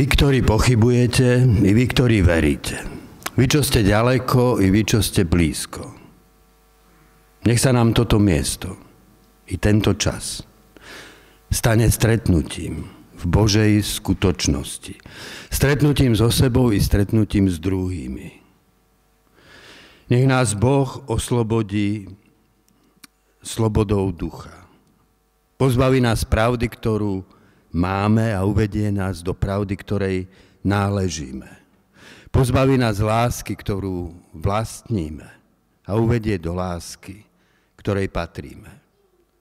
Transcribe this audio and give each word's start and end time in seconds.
Vy, 0.00 0.08
ktorí 0.08 0.40
pochybujete, 0.40 1.44
i 1.44 1.76
vy, 1.76 1.84
ktorí 1.84 2.24
veríte. 2.24 2.80
Vy, 3.36 3.44
čo 3.52 3.60
ste 3.60 3.84
ďaleko, 3.84 4.56
i 4.56 4.72
vy, 4.72 4.88
čo 4.88 5.04
ste 5.04 5.28
blízko. 5.28 5.92
Nech 7.44 7.60
sa 7.60 7.76
nám 7.76 7.92
toto 7.92 8.16
miesto, 8.16 8.80
i 9.52 9.60
tento 9.60 9.92
čas, 10.00 10.40
stane 11.52 11.84
stretnutím 11.92 12.88
v 13.12 13.24
Božej 13.28 13.84
skutočnosti. 13.84 14.96
Stretnutím 15.52 16.16
so 16.16 16.32
sebou 16.32 16.72
i 16.72 16.80
stretnutím 16.80 17.52
s 17.52 17.60
druhými. 17.60 18.40
Nech 20.08 20.24
nás 20.24 20.56
Boh 20.56 20.96
oslobodí 21.12 22.08
slobodou 23.44 24.16
ducha. 24.16 24.64
Pozbaví 25.60 26.00
nás 26.00 26.24
pravdy, 26.24 26.72
ktorú 26.72 27.39
máme 27.70 28.34
a 28.34 28.42
uvedie 28.42 28.90
nás 28.90 29.22
do 29.22 29.34
pravdy, 29.34 29.74
ktorej 29.78 30.18
náležíme. 30.62 31.48
Pozbaví 32.30 32.78
nás 32.78 33.02
lásky, 33.02 33.58
ktorú 33.58 34.14
vlastníme 34.30 35.26
a 35.82 35.90
uvedie 35.98 36.38
do 36.38 36.54
lásky, 36.54 37.26
ktorej 37.74 38.06
patríme. 38.06 38.70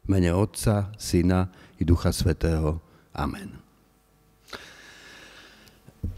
V 0.06 0.08
mene 0.10 0.34
Otca, 0.34 0.90
Syna 0.98 1.46
i 1.78 1.86
Ducha 1.86 2.10
Svetého. 2.10 2.82
Amen. 3.14 3.54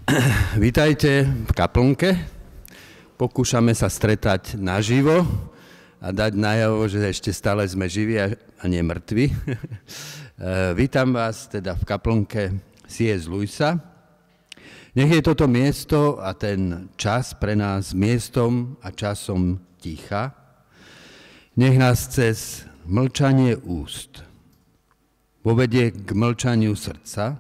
Vítajte 0.55 1.27
v 1.27 1.51
kaplnke. 1.51 2.15
Pokúšame 3.19 3.75
sa 3.75 3.91
stretať 3.91 4.55
naživo 4.55 5.27
a 6.01 6.09
dať 6.09 6.33
najavo, 6.33 6.87
že 6.87 7.03
ešte 7.03 7.29
stále 7.35 7.67
sme 7.67 7.85
živí 7.85 8.17
a 8.17 8.63
nie 8.65 8.81
mŕtvi. 8.81 9.29
Eh, 10.41 10.73
vítam 10.73 11.13
vás 11.13 11.45
teda 11.45 11.77
v 11.77 11.85
kaplnke 11.85 12.49
C.S. 12.89 13.29
Luisa. 13.29 13.77
Nech 14.97 15.13
je 15.13 15.21
toto 15.21 15.45
miesto 15.45 16.17
a 16.17 16.33
ten 16.33 16.89
čas 16.97 17.37
pre 17.37 17.53
nás 17.53 17.93
miestom 17.93 18.73
a 18.81 18.89
časom 18.89 19.61
ticha. 19.77 20.33
Nech 21.53 21.77
nás 21.77 22.09
cez 22.09 22.65
mlčanie 22.89 23.53
úst 23.53 24.25
povedie 25.45 25.93
k 25.93 26.09
mlčaniu 26.09 26.73
srdca. 26.73 27.37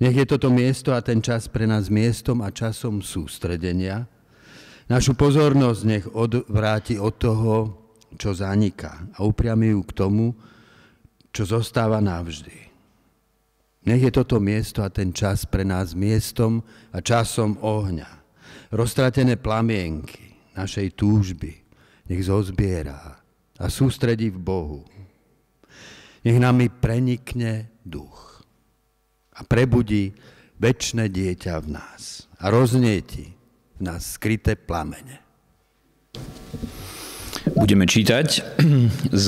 Nech 0.00 0.16
je 0.16 0.24
toto 0.24 0.48
miesto 0.48 0.96
a 0.96 1.04
ten 1.04 1.20
čas 1.20 1.44
pre 1.52 1.68
nás 1.68 1.92
miestom 1.92 2.40
a 2.40 2.48
časom 2.48 3.04
sústredenia. 3.04 4.08
Našu 4.88 5.12
pozornosť 5.12 5.80
nech 5.84 6.08
odvráti 6.08 6.96
od 6.96 7.20
toho, 7.20 7.54
čo 8.16 8.32
zaniká 8.32 9.12
a 9.12 9.28
upriami 9.28 9.76
ju 9.76 9.84
k 9.84 9.92
tomu, 9.92 10.32
čo 11.34 11.42
zostáva 11.42 11.98
navždy. 11.98 12.70
Nech 13.84 14.00
je 14.00 14.12
toto 14.14 14.38
miesto 14.38 14.80
a 14.80 14.88
ten 14.88 15.10
čas 15.10 15.44
pre 15.44 15.66
nás 15.66 15.92
miestom 15.92 16.62
a 16.94 17.02
časom 17.02 17.58
ohňa. 17.60 18.22
Roztratené 18.70 19.36
plamienky 19.36 20.38
našej 20.54 20.94
túžby 20.94 21.52
nech 22.06 22.22
zozbiera 22.22 23.18
a 23.58 23.64
sústredí 23.66 24.30
v 24.30 24.38
Bohu. 24.40 24.80
Nech 26.24 26.38
nami 26.40 26.72
prenikne 26.72 27.68
duch 27.84 28.40
a 29.36 29.44
prebudí 29.44 30.16
väčšie 30.56 31.10
dieťa 31.10 31.54
v 31.60 31.68
nás 31.76 32.30
a 32.40 32.48
roznieti 32.48 33.34
v 33.76 33.80
nás 33.82 34.16
skryté 34.16 34.56
plamene. 34.56 35.20
Budeme 37.52 37.84
čítať 37.84 38.28
z 39.12 39.26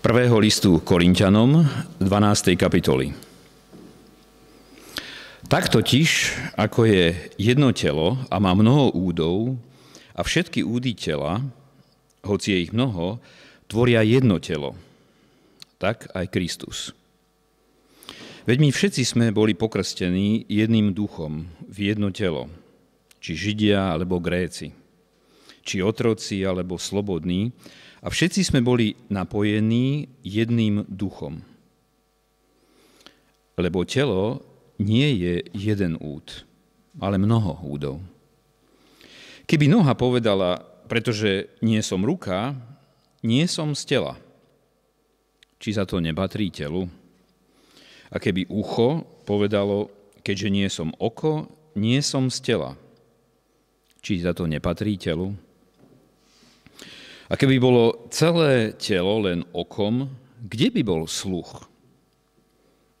prvého 0.00 0.40
listu 0.40 0.80
Korintianom 0.80 1.60
12. 2.00 2.56
kapitoly. 2.56 3.12
Tak 5.44 5.68
totiž, 5.68 6.08
ako 6.56 6.88
je 6.88 7.12
jedno 7.36 7.68
telo 7.76 8.16
a 8.32 8.40
má 8.40 8.56
mnoho 8.56 8.96
údov 8.96 9.60
a 10.16 10.24
všetky 10.24 10.64
údy 10.64 10.96
tela, 10.96 11.44
hoci 12.24 12.56
je 12.56 12.58
ich 12.64 12.72
mnoho, 12.72 13.20
tvoria 13.68 14.00
jedno 14.00 14.40
telo, 14.40 14.72
tak 15.76 16.08
aj 16.16 16.32
Kristus. 16.32 16.96
Veď 18.48 18.56
my 18.56 18.68
všetci 18.72 19.04
sme 19.04 19.36
boli 19.36 19.52
pokrstení 19.52 20.48
jedným 20.48 20.96
duchom 20.96 21.44
v 21.68 21.92
jedno 21.92 22.08
telo, 22.08 22.48
či 23.20 23.36
Židia 23.36 23.92
alebo 23.92 24.16
Gréci, 24.16 24.72
či 25.60 25.84
otroci 25.84 26.40
alebo 26.40 26.80
slobodní, 26.80 27.52
a 28.00 28.06
všetci 28.08 28.40
sme 28.40 28.64
boli 28.64 28.96
napojení 29.12 30.08
jedným 30.24 30.88
duchom. 30.88 31.44
Lebo 33.60 33.84
telo 33.84 34.40
nie 34.80 35.20
je 35.20 35.34
jeden 35.52 36.00
úd, 36.00 36.48
ale 36.96 37.20
mnoho 37.20 37.60
údov. 37.60 38.00
Keby 39.44 39.68
noha 39.68 39.92
povedala, 39.92 40.64
pretože 40.88 41.52
nie 41.60 41.84
som 41.84 42.00
ruka, 42.00 42.56
nie 43.20 43.44
som 43.44 43.76
z 43.76 43.82
tela, 43.84 44.14
či 45.60 45.76
za 45.76 45.84
to 45.84 46.00
nepatrí 46.00 46.48
telu? 46.48 46.88
A 48.08 48.16
keby 48.16 48.48
ucho 48.48 49.04
povedalo, 49.28 49.92
keďže 50.24 50.48
nie 50.48 50.68
som 50.72 50.88
oko, 50.96 51.52
nie 51.76 52.00
som 52.00 52.32
z 52.32 52.38
tela, 52.42 52.70
či 54.00 54.24
za 54.24 54.32
to 54.32 54.48
nepatrí 54.48 54.96
telu? 54.96 55.36
A 57.30 57.38
keby 57.38 57.62
bolo 57.62 58.10
celé 58.10 58.74
telo 58.74 59.22
len 59.22 59.46
okom, 59.54 60.10
kde 60.50 60.74
by 60.74 60.82
bol 60.82 61.06
sluch? 61.06 61.62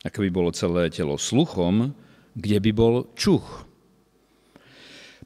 A 0.06 0.08
keby 0.08 0.30
bolo 0.30 0.54
celé 0.54 0.86
telo 0.86 1.18
sluchom, 1.18 1.90
kde 2.38 2.62
by 2.62 2.70
bol 2.70 3.10
čuch? 3.18 3.66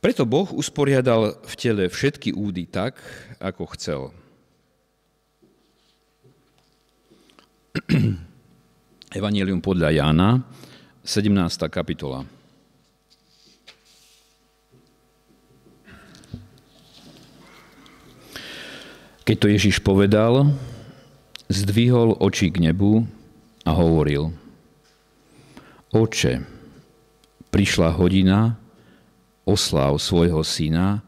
Preto 0.00 0.24
Boh 0.24 0.48
usporiadal 0.56 1.36
v 1.36 1.54
tele 1.56 1.84
všetky 1.92 2.32
údy 2.32 2.64
tak, 2.64 2.96
ako 3.44 3.62
chcel. 3.76 4.02
Evangelium 9.20 9.60
podľa 9.60 9.92
Jána, 9.92 10.40
17. 11.04 11.28
kapitola. 11.68 12.33
Keď 19.24 19.36
to 19.40 19.48
Ježiš 19.48 19.80
povedal, 19.80 20.52
zdvihol 21.48 22.20
oči 22.20 22.52
k 22.52 22.60
nebu 22.60 23.08
a 23.64 23.72
hovoril, 23.72 24.36
Oče, 25.94 26.44
prišla 27.48 27.94
hodina, 27.96 28.60
osláv 29.48 29.96
svojho 29.96 30.44
syna, 30.44 31.00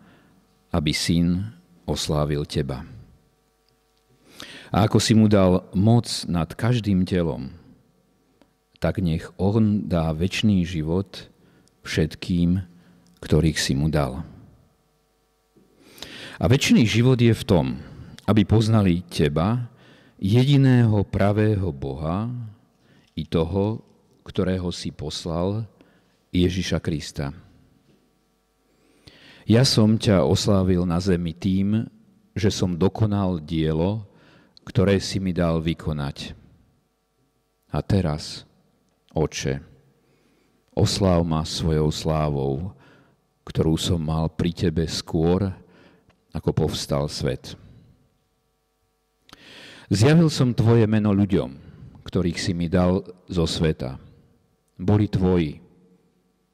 aby 0.72 0.96
syn 0.96 1.42
oslávil 1.84 2.48
teba. 2.48 2.88
A 4.72 4.88
ako 4.88 4.96
si 4.96 5.12
mu 5.12 5.28
dal 5.28 5.68
moc 5.76 6.08
nad 6.24 6.48
každým 6.56 7.04
telom, 7.04 7.52
tak 8.80 9.02
nech 9.04 9.28
on 9.36 9.84
dá 9.84 10.14
väčší 10.16 10.64
život 10.64 11.28
všetkým, 11.84 12.64
ktorých 13.20 13.60
si 13.60 13.76
mu 13.76 13.92
dal. 13.92 14.24
A 16.40 16.44
väčší 16.48 16.84
život 16.88 17.20
je 17.20 17.36
v 17.36 17.44
tom, 17.44 17.66
aby 18.26 18.42
poznali 18.42 19.06
teba, 19.06 19.70
jediného 20.18 21.06
pravého 21.06 21.70
Boha 21.70 22.26
i 23.14 23.22
toho, 23.22 23.80
ktorého 24.26 24.68
si 24.74 24.90
poslal, 24.90 25.62
Ježiša 26.34 26.82
Krista. 26.82 27.30
Ja 29.46 29.62
som 29.62 29.94
ťa 29.94 30.26
oslávil 30.26 30.82
na 30.82 30.98
zemi 30.98 31.30
tým, 31.30 31.86
že 32.34 32.50
som 32.50 32.74
dokonal 32.74 33.38
dielo, 33.38 34.04
ktoré 34.66 34.98
si 34.98 35.22
mi 35.22 35.30
dal 35.30 35.62
vykonať. 35.62 36.34
A 37.70 37.78
teraz, 37.78 38.42
Oče, 39.14 39.62
osláv 40.74 41.22
ma 41.22 41.46
svojou 41.46 41.88
slávou, 41.94 42.74
ktorú 43.46 43.78
som 43.78 44.02
mal 44.02 44.26
pri 44.26 44.50
Tebe 44.50 44.84
skôr, 44.90 45.46
ako 46.34 46.50
povstal 46.52 47.06
svet. 47.06 47.54
Zjavil 49.86 50.26
som 50.34 50.50
Tvoje 50.50 50.82
meno 50.90 51.14
ľuďom, 51.14 51.62
ktorých 52.02 52.42
si 52.42 52.50
mi 52.50 52.66
dal 52.66 53.06
zo 53.30 53.46
sveta. 53.46 54.02
Boli 54.74 55.06
Tvoji 55.06 55.62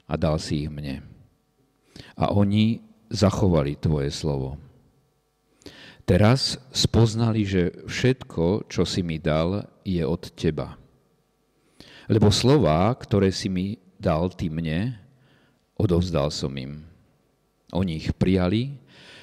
a 0.04 0.20
dal 0.20 0.36
si 0.36 0.60
ich 0.60 0.68
mne. 0.68 1.00
A 2.12 2.28
oni 2.28 2.84
zachovali 3.08 3.80
Tvoje 3.80 4.12
slovo. 4.12 4.60
Teraz 6.04 6.60
spoznali, 6.76 7.48
že 7.48 7.72
všetko, 7.88 8.68
čo 8.68 8.84
si 8.84 9.00
mi 9.00 9.16
dal, 9.16 9.64
je 9.80 10.04
od 10.04 10.28
Teba. 10.36 10.76
Lebo 12.12 12.28
slova, 12.28 12.92
ktoré 13.00 13.32
si 13.32 13.48
mi 13.48 13.80
dal 13.96 14.28
Ty 14.28 14.52
mne, 14.52 15.00
odovzdal 15.80 16.28
som 16.28 16.52
im. 16.52 16.84
Oni 17.72 17.96
ich 17.96 18.12
prijali 18.12 18.76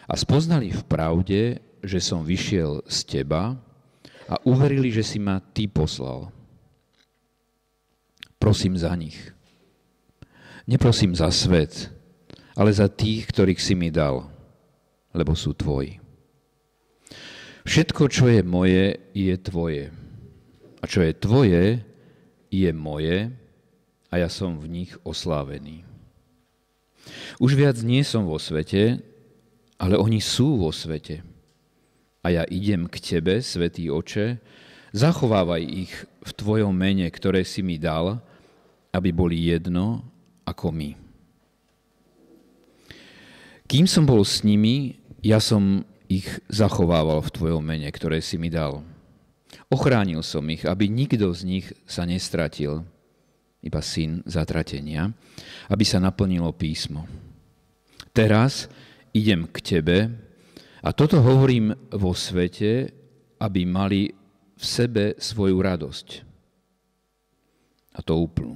a 0.09 0.17
spoznali 0.17 0.73
v 0.73 0.81
pravde, 0.89 1.61
že 1.85 2.01
som 2.01 2.25
vyšiel 2.25 2.81
z 2.89 2.97
Teba, 3.05 3.68
a 4.29 4.37
uverili, 4.45 4.93
že 4.93 5.01
si 5.01 5.17
ma 5.17 5.41
Ty 5.41 5.65
poslal. 5.73 6.29
Prosím 8.37 8.77
za 8.77 8.93
nich. 8.93 9.17
Neprosím 10.69 11.17
za 11.17 11.33
svet, 11.33 11.89
ale 12.53 12.69
za 12.69 12.85
tých, 12.85 13.25
ktorých 13.25 13.57
si 13.57 13.73
mi 13.73 13.89
dal, 13.89 14.29
lebo 15.17 15.33
sú 15.33 15.57
Tvoji. 15.57 15.97
Všetko, 17.65 18.05
čo 18.07 18.29
je 18.29 18.45
moje, 18.45 19.01
je 19.17 19.33
Tvoje. 19.41 19.89
A 20.79 20.83
čo 20.85 21.01
je 21.01 21.11
Tvoje, 21.17 21.65
je 22.53 22.69
moje 22.69 23.33
a 24.09 24.13
ja 24.17 24.29
som 24.29 24.61
v 24.61 24.69
nich 24.69 24.91
oslávený. 25.01 25.85
Už 27.41 27.57
viac 27.57 27.81
nie 27.81 28.05
som 28.05 28.29
vo 28.29 28.37
svete, 28.37 29.01
ale 29.81 29.97
oni 29.97 30.21
sú 30.21 30.61
vo 30.61 30.69
svete 30.69 31.25
a 32.19 32.27
ja 32.29 32.43
idem 32.47 32.85
k 32.87 32.99
Tebe, 32.99 33.39
Svetý 33.39 33.87
Oče, 33.87 34.39
zachovávaj 34.91 35.63
ich 35.63 35.93
v 36.25 36.31
Tvojom 36.35 36.75
mene, 36.75 37.07
ktoré 37.07 37.47
si 37.47 37.63
mi 37.63 37.79
dal, 37.79 38.19
aby 38.91 39.13
boli 39.13 39.49
jedno 39.49 40.03
ako 40.43 40.73
my. 40.73 40.91
Kým 43.69 43.85
som 43.85 44.03
bol 44.03 44.25
s 44.25 44.41
nimi, 44.41 44.97
ja 45.21 45.37
som 45.37 45.85
ich 46.09 46.25
zachovával 46.49 47.21
v 47.21 47.33
Tvojom 47.37 47.61
mene, 47.61 47.85
ktoré 47.93 48.17
si 48.17 48.41
mi 48.41 48.49
dal. 48.49 48.81
Ochránil 49.69 50.25
som 50.25 50.41
ich, 50.49 50.65
aby 50.65 50.89
nikto 50.89 51.29
z 51.29 51.41
nich 51.45 51.65
sa 51.85 52.01
nestratil, 52.01 52.81
iba 53.61 53.81
syn 53.83 54.25
zatratenia, 54.25 55.13
aby 55.69 55.85
sa 55.85 56.01
naplnilo 56.01 56.49
písmo. 56.57 57.05
Teraz 58.09 58.65
idem 59.13 59.45
k 59.45 59.57
Tebe, 59.61 59.97
a 60.79 60.89
toto 60.95 61.19
hovorím 61.19 61.75
vo 61.91 62.15
svete, 62.15 62.91
aby 63.39 63.61
mali 63.67 64.11
v 64.59 64.63
sebe 64.63 65.15
svoju 65.19 65.59
radosť. 65.59 66.07
A 67.95 67.99
to 68.03 68.15
úplnú. 68.15 68.55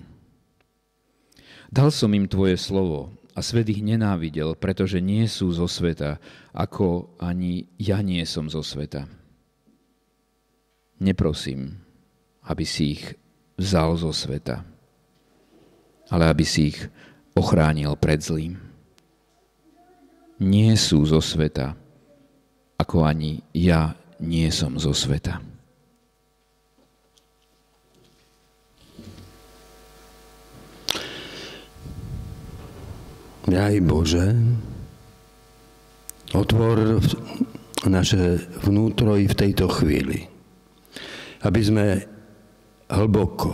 Dal 1.73 1.89
som 1.89 2.13
im 2.13 2.29
tvoje 2.29 2.55
slovo 2.59 3.11
a 3.33 3.41
svet 3.41 3.65
ich 3.73 3.81
nenávidel, 3.81 4.53
pretože 4.55 5.01
nie 5.01 5.25
sú 5.25 5.49
zo 5.51 5.65
sveta, 5.65 6.21
ako 6.53 7.17
ani 7.17 7.65
ja 7.81 7.99
nie 8.05 8.21
som 8.29 8.45
zo 8.45 8.61
sveta. 8.61 9.09
Neprosím, 11.01 11.81
aby 12.45 12.63
si 12.63 12.99
ich 12.99 13.03
vzal 13.57 13.97
zo 13.97 14.13
sveta, 14.13 14.61
ale 16.13 16.23
aby 16.29 16.45
si 16.45 16.71
ich 16.71 16.79
ochránil 17.33 17.97
pred 17.97 18.21
zlým. 18.21 18.61
Nie 20.37 20.77
sú 20.77 21.01
zo 21.09 21.19
sveta, 21.19 21.73
ako 22.83 23.07
ani 23.07 23.39
ja 23.55 23.95
nie 24.19 24.51
som 24.51 24.75
zo 24.75 24.91
sveta. 24.91 25.39
Drahý 33.47 33.79
Bože, 33.83 34.35
otvor 36.35 36.99
naše 37.87 38.39
vnútro 38.63 39.15
i 39.15 39.27
v 39.27 39.35
tejto 39.35 39.67
chvíli, 39.71 40.27
aby 41.43 41.61
sme 41.63 41.85
hlboko 42.91 43.51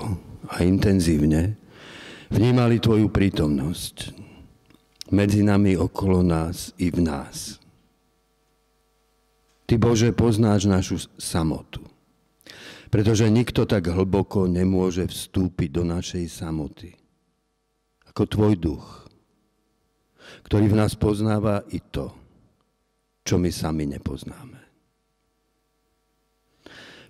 a 0.50 0.66
intenzívne 0.66 1.58
vnímali 2.34 2.82
Tvoju 2.82 3.10
prítomnosť 3.10 3.96
medzi 5.14 5.42
nami, 5.42 5.74
okolo 5.78 6.22
nás 6.22 6.74
i 6.78 6.94
v 6.94 7.02
nás. 7.02 7.59
Ty 9.70 9.78
Bože 9.78 10.10
poznáš 10.18 10.66
našu 10.66 10.98
samotu. 11.22 11.86
Pretože 12.90 13.30
nikto 13.30 13.70
tak 13.70 13.86
hlboko 13.86 14.50
nemôže 14.50 15.06
vstúpiť 15.06 15.70
do 15.70 15.86
našej 15.86 16.26
samoty. 16.26 16.98
Ako 18.10 18.26
Tvoj 18.26 18.58
duch, 18.58 19.06
ktorý 20.50 20.74
v 20.74 20.80
nás 20.82 20.98
poznáva 20.98 21.62
i 21.70 21.78
to, 21.78 22.10
čo 23.22 23.38
my 23.38 23.54
sami 23.54 23.86
nepoznáme. 23.86 24.58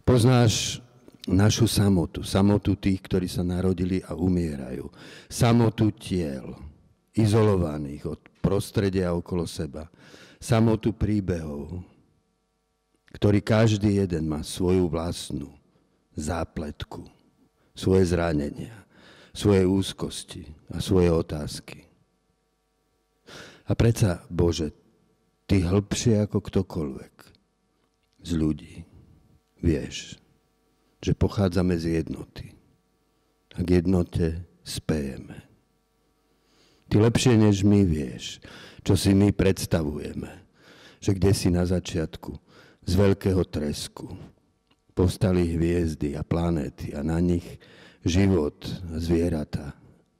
Poznáš 0.03 0.83
našu 1.31 1.63
samotu, 1.63 2.27
samotu 2.27 2.75
tých, 2.75 2.99
ktorí 3.07 3.31
sa 3.31 3.47
narodili 3.47 4.03
a 4.03 4.19
umierajú, 4.19 4.91
samotu 5.31 5.95
tiel, 5.95 6.59
izolovaných 7.15 8.03
od 8.03 8.19
prostredia 8.43 9.15
okolo 9.15 9.47
seba, 9.47 9.87
samotu 10.43 10.91
príbehov, 10.91 11.98
ktorý 13.13 13.41
každý 13.41 14.01
jeden 14.05 14.29
má 14.29 14.45
svoju 14.45 14.85
vlastnú 14.85 15.49
zápletku, 16.13 17.09
svoje 17.73 18.13
zranenia, 18.13 18.75
svoje 19.33 19.65
úzkosti 19.65 20.43
a 20.69 20.77
svoje 20.83 21.09
otázky. 21.09 21.89
A 23.69 23.77
predsa, 23.77 24.25
Bože, 24.29 24.73
Ty 25.49 25.65
hĺbšie 25.65 26.29
ako 26.29 26.45
ktokoľvek 26.45 27.15
z 28.21 28.31
ľudí 28.37 28.85
vieš, 29.57 30.21
že 31.01 31.17
pochádzame 31.17 31.73
z 31.73 31.97
jednoty. 31.97 32.53
A 33.57 33.65
k 33.65 33.81
jednote 33.81 34.45
spejeme. 34.61 35.41
Ty 36.85 37.01
lepšie 37.01 37.33
než 37.33 37.65
my 37.65 37.81
vieš, 37.81 38.37
čo 38.85 38.93
si 38.93 39.17
my 39.17 39.33
predstavujeme, 39.33 40.29
že 41.01 41.17
kde 41.17 41.31
si 41.33 41.49
na 41.49 41.65
začiatku 41.65 42.37
z 42.89 42.93
veľkého 42.97 43.45
tresku. 43.45 44.09
Povstali 44.97 45.53
hviezdy 45.53 46.17
a 46.17 46.25
planéty 46.25 46.97
a 46.97 47.05
na 47.05 47.21
nich 47.21 47.45
život 48.01 48.65
a 48.89 48.97
zvieratá. 48.97 49.77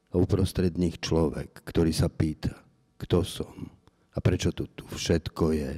A 0.09 0.17
uprostred 0.17 0.77
nich 0.77 1.01
človek, 1.01 1.65
ktorý 1.65 1.89
sa 1.93 2.09
pýta, 2.09 2.53
kto 3.01 3.25
som 3.25 3.79
a 4.13 4.17
prečo 4.21 4.51
tu, 4.51 4.67
tu 4.69 4.83
všetko 4.89 5.53
je. 5.53 5.73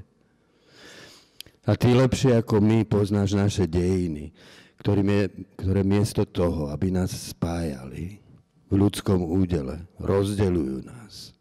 A 1.68 1.72
ty 1.78 1.94
lepšie 1.94 2.42
ako 2.42 2.58
my 2.58 2.88
poznáš 2.88 3.38
naše 3.38 3.70
dejiny, 3.70 4.34
je, 4.82 5.24
ktoré 5.62 5.82
miesto 5.86 6.26
toho, 6.26 6.74
aby 6.74 6.90
nás 6.90 7.14
spájali 7.14 8.18
v 8.66 8.74
ľudskom 8.74 9.22
údele, 9.22 9.86
rozdeľujú 10.02 10.78
nás 10.90 11.38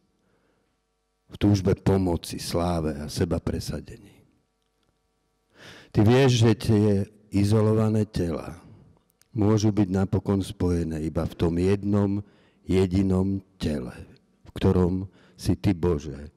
v 1.30 1.36
túžbe 1.38 1.78
pomoci, 1.78 2.42
sláve 2.42 2.98
a 2.98 3.06
seba 3.06 3.38
presadení. 3.38 4.09
Ty 5.90 6.00
vieš, 6.06 6.46
že 6.46 6.52
tie 6.54 6.86
izolované 7.34 8.06
tela 8.06 8.54
môžu 9.34 9.74
byť 9.74 9.88
napokon 9.90 10.38
spojené 10.38 11.02
iba 11.02 11.26
v 11.26 11.34
tom 11.34 11.58
jednom, 11.58 12.22
jedinom 12.62 13.42
tele, 13.58 13.94
v 14.46 14.50
ktorom 14.54 14.94
si 15.34 15.58
Ty, 15.58 15.74
Bože, 15.74 16.30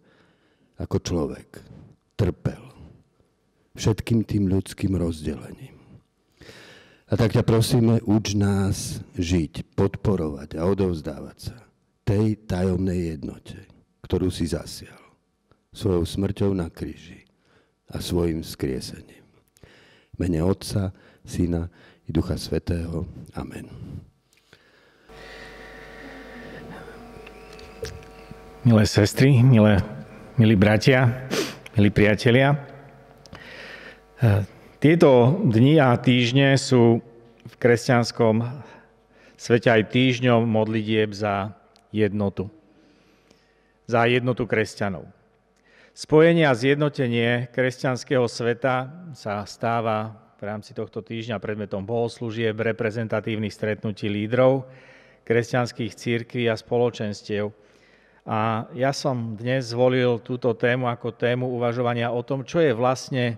ako 0.82 0.98
človek 1.02 1.62
trpel 2.18 2.62
všetkým 3.78 4.26
tým 4.26 4.50
ľudským 4.50 4.94
rozdelením. 4.98 5.78
A 7.10 7.14
tak 7.14 7.38
ťa 7.38 7.46
prosíme, 7.46 8.02
uč 8.06 8.34
nás 8.34 9.02
žiť, 9.18 9.78
podporovať 9.78 10.58
a 10.58 10.66
odovzdávať 10.66 11.38
sa 11.38 11.58
tej 12.06 12.42
tajomnej 12.50 13.18
jednote, 13.18 13.70
ktorú 14.02 14.34
si 14.34 14.50
zasial 14.50 14.98
svojou 15.74 16.06
smrťou 16.06 16.54
na 16.58 16.70
kríži 16.74 17.26
a 17.90 18.02
svojim 18.02 18.46
skriesením 18.46 19.23
mene 20.18 20.44
Otca, 20.44 20.92
Syna 21.26 21.70
i 22.08 22.12
Ducha 22.12 22.38
Svetého. 22.38 23.06
Amen. 23.36 23.70
Milé 28.64 28.86
sestry, 28.88 29.44
milé, 29.44 29.84
milí 30.40 30.56
bratia, 30.56 31.28
milí 31.76 31.92
priatelia, 31.92 32.56
e, 34.24 34.48
tieto 34.80 35.36
dni 35.44 35.84
a 35.84 35.96
týždne 36.00 36.56
sú 36.56 37.04
v 37.44 37.54
kresťanskom 37.60 38.40
svete 39.36 39.68
aj 39.68 39.92
týždňom 39.92 40.48
modlitieb 40.48 41.12
za 41.12 41.52
jednotu. 41.92 42.48
Za 43.84 44.08
jednotu 44.08 44.48
kresťanov. 44.48 45.04
Spojenie 45.94 46.50
a 46.50 46.58
zjednotenie 46.58 47.54
kresťanského 47.54 48.26
sveta 48.26 48.90
sa 49.14 49.46
stáva 49.46 50.18
v 50.42 50.50
rámci 50.50 50.74
tohto 50.74 51.06
týždňa 51.06 51.38
predmetom 51.38 51.86
bohoslúžieb, 51.86 52.58
reprezentatívnych 52.58 53.54
stretnutí 53.54 54.10
lídrov 54.10 54.66
kresťanských 55.22 55.94
církví 55.94 56.50
a 56.50 56.58
spoločenstiev. 56.58 57.54
A 58.26 58.66
ja 58.74 58.90
som 58.90 59.38
dnes 59.38 59.70
zvolil 59.70 60.18
túto 60.26 60.58
tému 60.58 60.90
ako 60.90 61.14
tému 61.14 61.46
uvažovania 61.62 62.10
o 62.10 62.26
tom, 62.26 62.42
čo 62.42 62.58
je 62.58 62.74
vlastne 62.74 63.38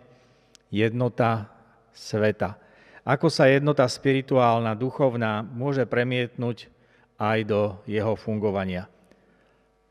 jednota 0.72 1.52
sveta. 1.92 2.56
Ako 3.04 3.28
sa 3.28 3.52
jednota 3.52 3.84
spirituálna, 3.84 4.80
duchovná 4.80 5.44
môže 5.44 5.84
premietnúť 5.84 6.72
aj 7.20 7.38
do 7.52 7.62
jeho 7.84 8.16
fungovania 8.16 8.88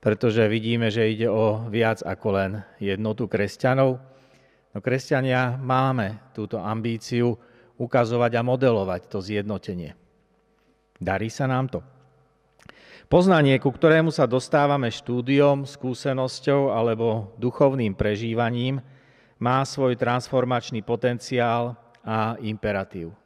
pretože 0.05 0.45
vidíme, 0.53 0.93
že 0.93 1.09
ide 1.09 1.33
o 1.33 1.65
viac 1.73 2.05
ako 2.05 2.29
len 2.37 2.53
jednotu 2.77 3.25
kresťanov. 3.25 3.97
No 4.77 4.79
kresťania 4.85 5.57
máme 5.57 6.29
túto 6.37 6.61
ambíciu 6.61 7.33
ukazovať 7.81 8.37
a 8.37 8.45
modelovať 8.45 9.09
to 9.09 9.25
zjednotenie. 9.25 9.97
Darí 11.01 11.33
sa 11.33 11.49
nám 11.49 11.73
to. 11.73 11.81
Poznanie, 13.09 13.57
ku 13.57 13.73
ktorému 13.73 14.13
sa 14.13 14.29
dostávame 14.29 14.93
štúdiom, 14.93 15.65
skúsenosťou 15.65 16.69
alebo 16.69 17.33
duchovným 17.41 17.97
prežívaním, 17.97 18.85
má 19.41 19.65
svoj 19.65 19.97
transformačný 19.97 20.85
potenciál 20.85 21.81
a 22.05 22.37
imperatív. 22.45 23.17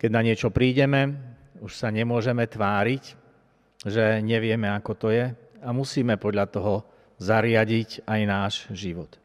Keď 0.00 0.08
na 0.08 0.24
niečo 0.24 0.48
prídeme, 0.48 1.12
už 1.60 1.76
sa 1.76 1.92
nemôžeme 1.92 2.48
tváriť, 2.48 3.20
že 3.84 4.22
nevieme, 4.22 4.70
ako 4.72 4.92
to 4.96 5.08
je 5.12 5.41
a 5.62 5.70
musíme 5.70 6.18
podľa 6.18 6.46
toho 6.50 6.74
zariadiť 7.22 8.02
aj 8.04 8.20
náš 8.26 8.54
život. 8.74 9.22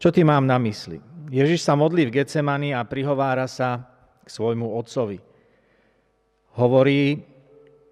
Čo 0.00 0.08
ty 0.08 0.24
mám 0.24 0.48
na 0.48 0.56
mysli? 0.56 0.96
Ježiš 1.28 1.60
sa 1.60 1.76
modlí 1.76 2.08
v 2.08 2.14
Getsemani 2.20 2.72
a 2.72 2.88
prihovára 2.88 3.44
sa 3.44 3.84
k 4.24 4.28
svojmu 4.32 4.64
otcovi. 4.80 5.20
Hovorí 6.56 7.20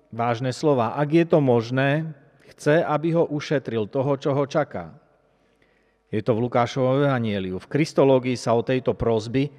vážne 0.08 0.56
slova. 0.56 0.96
Ak 0.96 1.12
je 1.12 1.28
to 1.28 1.44
možné, 1.44 2.16
chce, 2.48 2.80
aby 2.80 3.12
ho 3.12 3.28
ušetril 3.28 3.92
toho, 3.92 4.16
čo 4.16 4.32
ho 4.32 4.48
čaká. 4.48 4.96
Je 6.08 6.24
to 6.24 6.32
v 6.32 6.48
Lukášovom 6.48 7.04
evanieliu. 7.04 7.60
V 7.60 7.68
Kristológii 7.68 8.40
sa 8.40 8.56
o 8.56 8.64
tejto 8.64 8.96
prozby, 8.96 9.52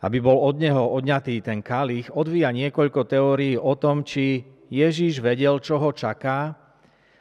aby 0.00 0.18
bol 0.24 0.40
od 0.40 0.56
neho 0.56 0.88
odňatý 0.88 1.44
ten 1.44 1.60
kalich, 1.60 2.08
odvíja 2.16 2.48
niekoľko 2.48 3.04
teórií 3.04 3.60
o 3.60 3.76
tom, 3.76 4.00
či 4.00 4.40
Ježiš 4.72 5.20
vedel, 5.20 5.60
čo 5.60 5.76
ho 5.76 5.92
čaká 5.92 6.63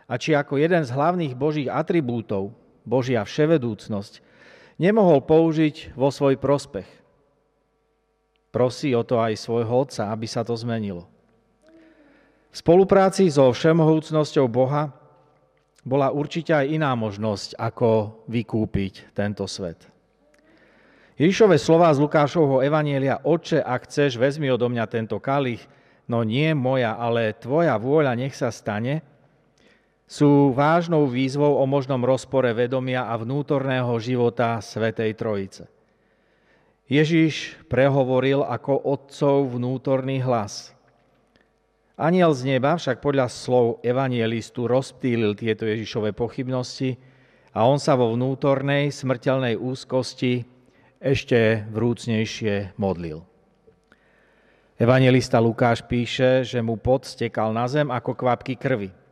a 0.08 0.14
či 0.20 0.36
ako 0.36 0.60
jeden 0.60 0.84
z 0.84 0.92
hlavných 0.92 1.34
božích 1.34 1.72
atribútov, 1.72 2.52
Božia 2.84 3.24
vševedúcnosť, 3.24 4.20
nemohol 4.76 5.24
použiť 5.24 5.96
vo 5.96 6.12
svoj 6.12 6.36
prospech. 6.36 6.88
Prosí 8.54 8.94
o 8.94 9.02
to 9.02 9.18
aj 9.18 9.40
svojho 9.40 9.88
otca, 9.88 10.14
aby 10.14 10.28
sa 10.30 10.46
to 10.46 10.54
zmenilo. 10.54 11.10
V 12.54 12.56
spolupráci 12.62 13.26
so 13.34 13.50
všemohúcnosťou 13.50 14.46
Boha 14.46 14.94
bola 15.82 16.14
určite 16.14 16.54
aj 16.54 16.70
iná 16.70 16.94
možnosť, 16.94 17.58
ako 17.58 18.22
vykúpiť 18.30 19.16
tento 19.18 19.50
svet. 19.50 19.90
Ježišové 21.18 21.58
slova 21.58 21.94
z 21.94 22.02
Lukášovho 22.02 22.62
Evanielia 22.62 23.22
Oče, 23.22 23.62
ak 23.62 23.90
chceš, 23.90 24.18
vezmi 24.18 24.50
odo 24.54 24.70
mňa 24.70 24.86
tento 24.86 25.18
kalich, 25.18 25.66
no 26.06 26.22
nie 26.22 26.54
moja, 26.58 26.94
ale 26.94 27.38
tvoja 27.38 27.78
vôľa 27.78 28.18
nech 28.18 28.34
sa 28.34 28.50
stane, 28.50 29.02
sú 30.14 30.54
vážnou 30.54 31.10
výzvou 31.10 31.58
o 31.58 31.66
možnom 31.66 31.98
rozpore 32.06 32.54
vedomia 32.54 33.10
a 33.10 33.18
vnútorného 33.18 33.90
života 33.98 34.62
Svetej 34.62 35.18
Trojice. 35.18 35.66
Ježiš 36.86 37.58
prehovoril 37.66 38.46
ako 38.46 38.78
otcov 38.78 39.58
vnútorný 39.58 40.22
hlas. 40.22 40.78
Aniel 41.98 42.30
z 42.38 42.46
neba 42.46 42.78
však 42.78 43.02
podľa 43.02 43.26
slov 43.26 43.82
evanielistu 43.82 44.70
rozptýlil 44.70 45.34
tieto 45.34 45.66
Ježišové 45.66 46.14
pochybnosti 46.14 46.94
a 47.50 47.66
on 47.66 47.82
sa 47.82 47.98
vo 47.98 48.14
vnútornej 48.14 48.94
smrteľnej 48.94 49.58
úzkosti 49.58 50.46
ešte 51.02 51.66
vrúcnejšie 51.74 52.78
modlil. 52.78 53.26
Evangelista 54.78 55.42
Lukáš 55.42 55.82
píše, 55.82 56.46
že 56.46 56.62
mu 56.62 56.78
pod 56.78 57.10
stekal 57.10 57.50
na 57.50 57.66
zem 57.66 57.90
ako 57.90 58.14
kvapky 58.14 58.54
krvi. 58.62 59.03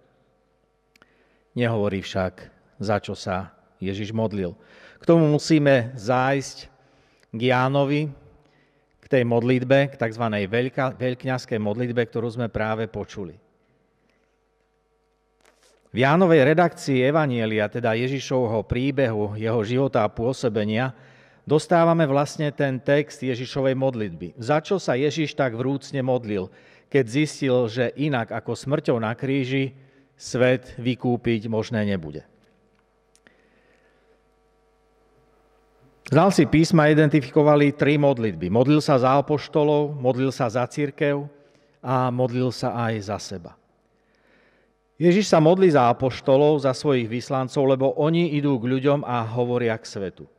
Nehovorí 1.51 2.00
však, 2.00 2.48
za 2.79 2.98
čo 3.03 3.12
sa 3.12 3.51
Ježiš 3.81 4.15
modlil. 4.15 4.55
K 5.01 5.03
tomu 5.03 5.27
musíme 5.27 5.91
zájsť 5.98 6.72
k 7.34 7.39
Jánovi, 7.51 8.08
k 9.01 9.05
tej 9.10 9.24
modlitbe, 9.27 9.91
k 9.91 10.00
tzv. 10.00 10.25
veľkňaskej 10.96 11.60
modlitbe, 11.60 12.01
ktorú 12.08 12.31
sme 12.31 12.48
práve 12.48 12.88
počuli. 12.88 13.36
V 15.91 16.08
Jánovej 16.08 16.48
redakcii 16.55 17.03
Evanielia, 17.03 17.67
teda 17.67 18.00
Ježišovho 18.00 18.63
príbehu, 18.63 19.36
jeho 19.36 19.60
života 19.67 20.08
a 20.08 20.13
pôsobenia, 20.13 20.96
dostávame 21.43 22.08
vlastne 22.08 22.48
ten 22.55 22.79
text 22.79 23.20
Ježišovej 23.20 23.75
modlitby. 23.75 24.39
Za 24.39 24.63
čo 24.63 24.79
sa 24.79 24.96
Ježiš 24.96 25.36
tak 25.36 25.51
vrúcne 25.51 26.00
modlil, 26.00 26.48
keď 26.88 27.05
zistil, 27.12 27.67
že 27.67 27.91
inak 28.00 28.31
ako 28.31 28.55
smrťou 28.55 29.03
na 29.03 29.12
kríži 29.20 29.75
svet 30.22 30.78
vykúpiť 30.78 31.50
možné 31.50 31.82
nebude. 31.90 32.22
Znalci 36.12 36.46
písma 36.46 36.92
identifikovali 36.92 37.74
tri 37.74 37.98
modlitby. 37.98 38.51
Modlil 38.51 38.84
sa 38.84 39.00
za 39.01 39.18
apoštolov, 39.18 39.96
modlil 39.96 40.30
sa 40.30 40.51
za 40.51 40.68
církev 40.68 41.25
a 41.82 42.12
modlil 42.13 42.54
sa 42.54 42.75
aj 42.86 42.94
za 43.10 43.18
seba. 43.18 43.56
Ježiš 45.01 45.34
sa 45.34 45.42
modlí 45.42 45.74
za 45.74 45.90
apoštolov, 45.90 46.62
za 46.62 46.78
svojich 46.78 47.10
vyslancov, 47.10 47.63
lebo 47.66 47.96
oni 47.98 48.38
idú 48.38 48.60
k 48.62 48.70
ľuďom 48.70 49.01
a 49.01 49.25
hovoria 49.25 49.74
k 49.80 49.88
svetu. 49.88 50.30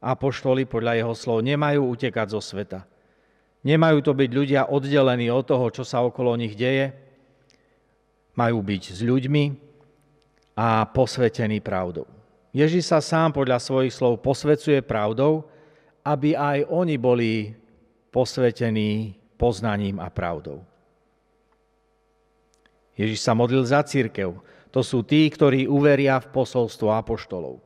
Apoštoli 0.00 0.64
podľa 0.64 1.02
jeho 1.02 1.12
slov 1.12 1.44
nemajú 1.44 1.84
utekať 1.84 2.32
zo 2.32 2.40
sveta. 2.40 2.88
Nemajú 3.66 4.00
to 4.00 4.14
byť 4.14 4.30
ľudia 4.32 4.70
oddelení 4.70 5.28
od 5.28 5.44
toho, 5.44 5.66
čo 5.68 5.82
sa 5.82 6.00
okolo 6.00 6.38
nich 6.38 6.54
deje, 6.54 6.94
majú 8.36 8.60
byť 8.60 8.82
s 8.94 9.00
ľuďmi 9.00 9.44
a 10.54 10.84
posvetení 10.92 11.58
pravdou. 11.64 12.06
Ježiš 12.52 12.88
sa 12.88 13.00
sám 13.00 13.36
podľa 13.36 13.60
svojich 13.60 13.92
slov 13.92 14.24
posvecuje 14.24 14.80
pravdou, 14.80 15.44
aby 16.06 16.32
aj 16.32 16.68
oni 16.70 16.96
boli 16.96 17.52
posvetení 18.08 19.16
poznaním 19.36 20.00
a 20.00 20.08
pravdou. 20.08 20.64
Ježiš 22.96 23.20
sa 23.20 23.36
modlil 23.36 23.60
za 23.68 23.84
církev. 23.84 24.40
To 24.72 24.80
sú 24.80 25.04
tí, 25.04 25.28
ktorí 25.28 25.68
uveria 25.68 26.16
v 26.16 26.32
posolstvo 26.32 26.96
apoštolov. 26.96 27.60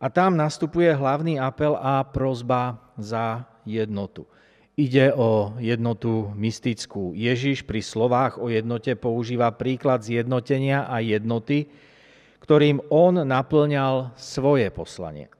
A 0.00 0.08
tam 0.08 0.36
nastupuje 0.36 0.88
hlavný 0.92 1.36
apel 1.36 1.76
a 1.76 2.00
prozba 2.04 2.80
za 2.96 3.44
jednotu. 3.68 4.24
Ide 4.76 5.16
o 5.16 5.56
jednotu 5.56 6.28
mystickú. 6.36 7.16
Ježiš 7.16 7.64
pri 7.64 7.80
slovách 7.80 8.36
o 8.36 8.52
jednote 8.52 8.92
používa 8.92 9.48
príklad 9.56 10.04
zjednotenia 10.04 10.84
a 10.84 11.00
jednoty, 11.00 11.72
ktorým 12.44 12.84
on 12.92 13.24
naplňal 13.24 14.12
svoje 14.20 14.68
poslanie. 14.68 15.32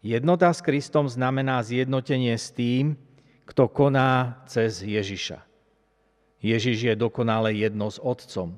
Jednota 0.00 0.48
s 0.48 0.64
Kristom 0.64 1.12
znamená 1.12 1.60
zjednotenie 1.60 2.32
s 2.40 2.48
tým, 2.48 2.96
kto 3.44 3.68
koná 3.68 4.40
cez 4.48 4.80
Ježiša. 4.80 5.44
Ježiš 6.40 6.88
je 6.88 6.94
dokonale 6.96 7.52
jedno 7.52 7.92
s 7.92 8.00
Otcom. 8.00 8.56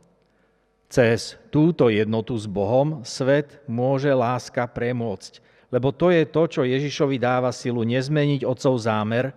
Cez 0.87 1.35
túto 1.51 1.91
jednotu 1.91 2.39
s 2.39 2.47
Bohom 2.47 3.03
svet 3.03 3.59
môže 3.67 4.15
láska 4.15 4.71
premôcť, 4.71 5.43
lebo 5.75 5.91
to 5.91 6.15
je 6.15 6.23
to, 6.31 6.43
čo 6.47 6.63
Ježišovi 6.63 7.19
dáva 7.19 7.51
silu 7.51 7.83
nezmeniť 7.83 8.47
Otcov 8.47 8.79
zámer, 8.79 9.35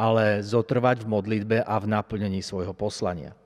ale 0.00 0.40
zotrvať 0.40 1.04
v 1.04 1.10
modlitbe 1.12 1.58
a 1.60 1.76
v 1.76 1.86
naplnení 1.92 2.40
svojho 2.40 2.72
poslania. 2.72 3.36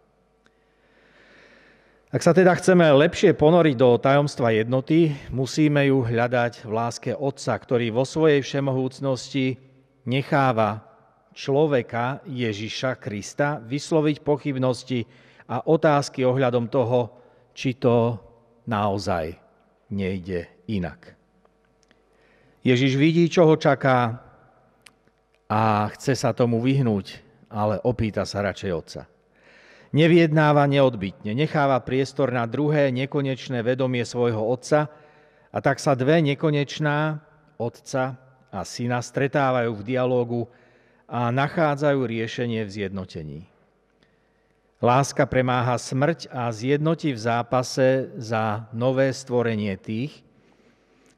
Ak 2.15 2.23
sa 2.23 2.31
teda 2.31 2.55
chceme 2.55 2.87
lepšie 2.95 3.35
ponoriť 3.35 3.75
do 3.75 3.99
tajomstva 3.99 4.55
jednoty, 4.55 5.11
musíme 5.35 5.91
ju 5.91 6.07
hľadať 6.07 6.63
v 6.63 6.71
láske 6.71 7.11
Otca, 7.11 7.59
ktorý 7.59 7.91
vo 7.91 8.07
svojej 8.07 8.39
všemohúcnosti 8.39 9.59
necháva 10.07 10.87
človeka 11.35 12.23
Ježiša 12.23 13.03
Krista 13.03 13.59
vysloviť 13.59 14.23
pochybnosti 14.23 15.03
a 15.51 15.67
otázky 15.67 16.23
ohľadom 16.23 16.71
toho, 16.71 17.11
či 17.51 17.75
to 17.75 18.15
naozaj 18.71 19.35
nejde 19.91 20.47
inak. 20.71 21.19
Ježiš 22.63 22.95
vidí, 22.95 23.27
čo 23.27 23.45
ho 23.51 23.59
čaká, 23.59 24.23
a 25.55 25.87
chce 25.95 26.19
sa 26.19 26.35
tomu 26.35 26.59
vyhnúť, 26.59 27.23
ale 27.47 27.79
opýta 27.87 28.27
sa 28.27 28.43
radšej 28.43 28.73
otca. 28.75 29.03
Neviednáva 29.95 30.67
neodbytne, 30.67 31.31
necháva 31.39 31.79
priestor 31.79 32.35
na 32.35 32.51
druhé 32.51 32.91
nekonečné 32.91 33.63
vedomie 33.63 34.03
svojho 34.03 34.43
otca 34.43 34.91
a 35.55 35.59
tak 35.63 35.79
sa 35.79 35.95
dve 35.95 36.19
nekonečná, 36.27 37.23
otca 37.63 38.19
a 38.51 38.61
syna, 38.67 38.99
stretávajú 38.99 39.79
v 39.79 39.87
dialogu 39.87 40.51
a 41.07 41.31
nachádzajú 41.31 42.03
riešenie 42.03 42.67
v 42.67 42.75
zjednotení. 42.75 43.41
Láska 44.83 45.31
premáha 45.31 45.79
smrť 45.79 46.35
a 46.35 46.51
zjednotí 46.51 47.15
v 47.15 47.23
zápase 47.23 48.11
za 48.19 48.67
nové 48.75 49.15
stvorenie 49.15 49.79
tých, 49.79 50.27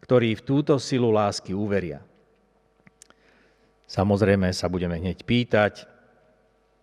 ktorí 0.04 0.36
v 0.36 0.44
túto 0.44 0.76
silu 0.76 1.08
lásky 1.08 1.56
uveria. 1.56 2.04
Samozrejme 3.86 4.50
sa 4.50 4.66
budeme 4.66 4.98
hneď 4.98 5.22
pýtať, 5.22 5.86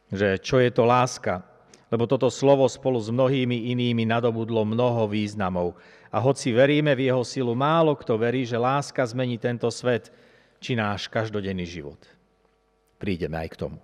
že 0.07 0.39
čo 0.39 0.63
je 0.63 0.71
to 0.71 0.87
láska, 0.87 1.43
lebo 1.91 2.09
toto 2.09 2.31
slovo 2.31 2.65
spolu 2.65 2.97
s 2.97 3.11
mnohými 3.11 3.69
inými 3.75 4.07
nadobudlo 4.07 4.65
mnoho 4.65 5.05
významov. 5.05 5.77
A 6.09 6.17
hoci 6.17 6.49
veríme 6.49 6.95
v 6.97 7.11
jeho 7.11 7.21
silu, 7.21 7.53
málo 7.53 7.93
kto 7.93 8.17
verí, 8.17 8.47
že 8.47 8.57
láska 8.57 9.05
zmení 9.05 9.37
tento 9.37 9.69
svet, 9.69 10.09
či 10.63 10.79
náš 10.79 11.11
každodenný 11.11 11.67
život. 11.67 11.99
Prídeme 12.97 13.35
aj 13.35 13.49
k 13.51 13.59
tomu. 13.67 13.77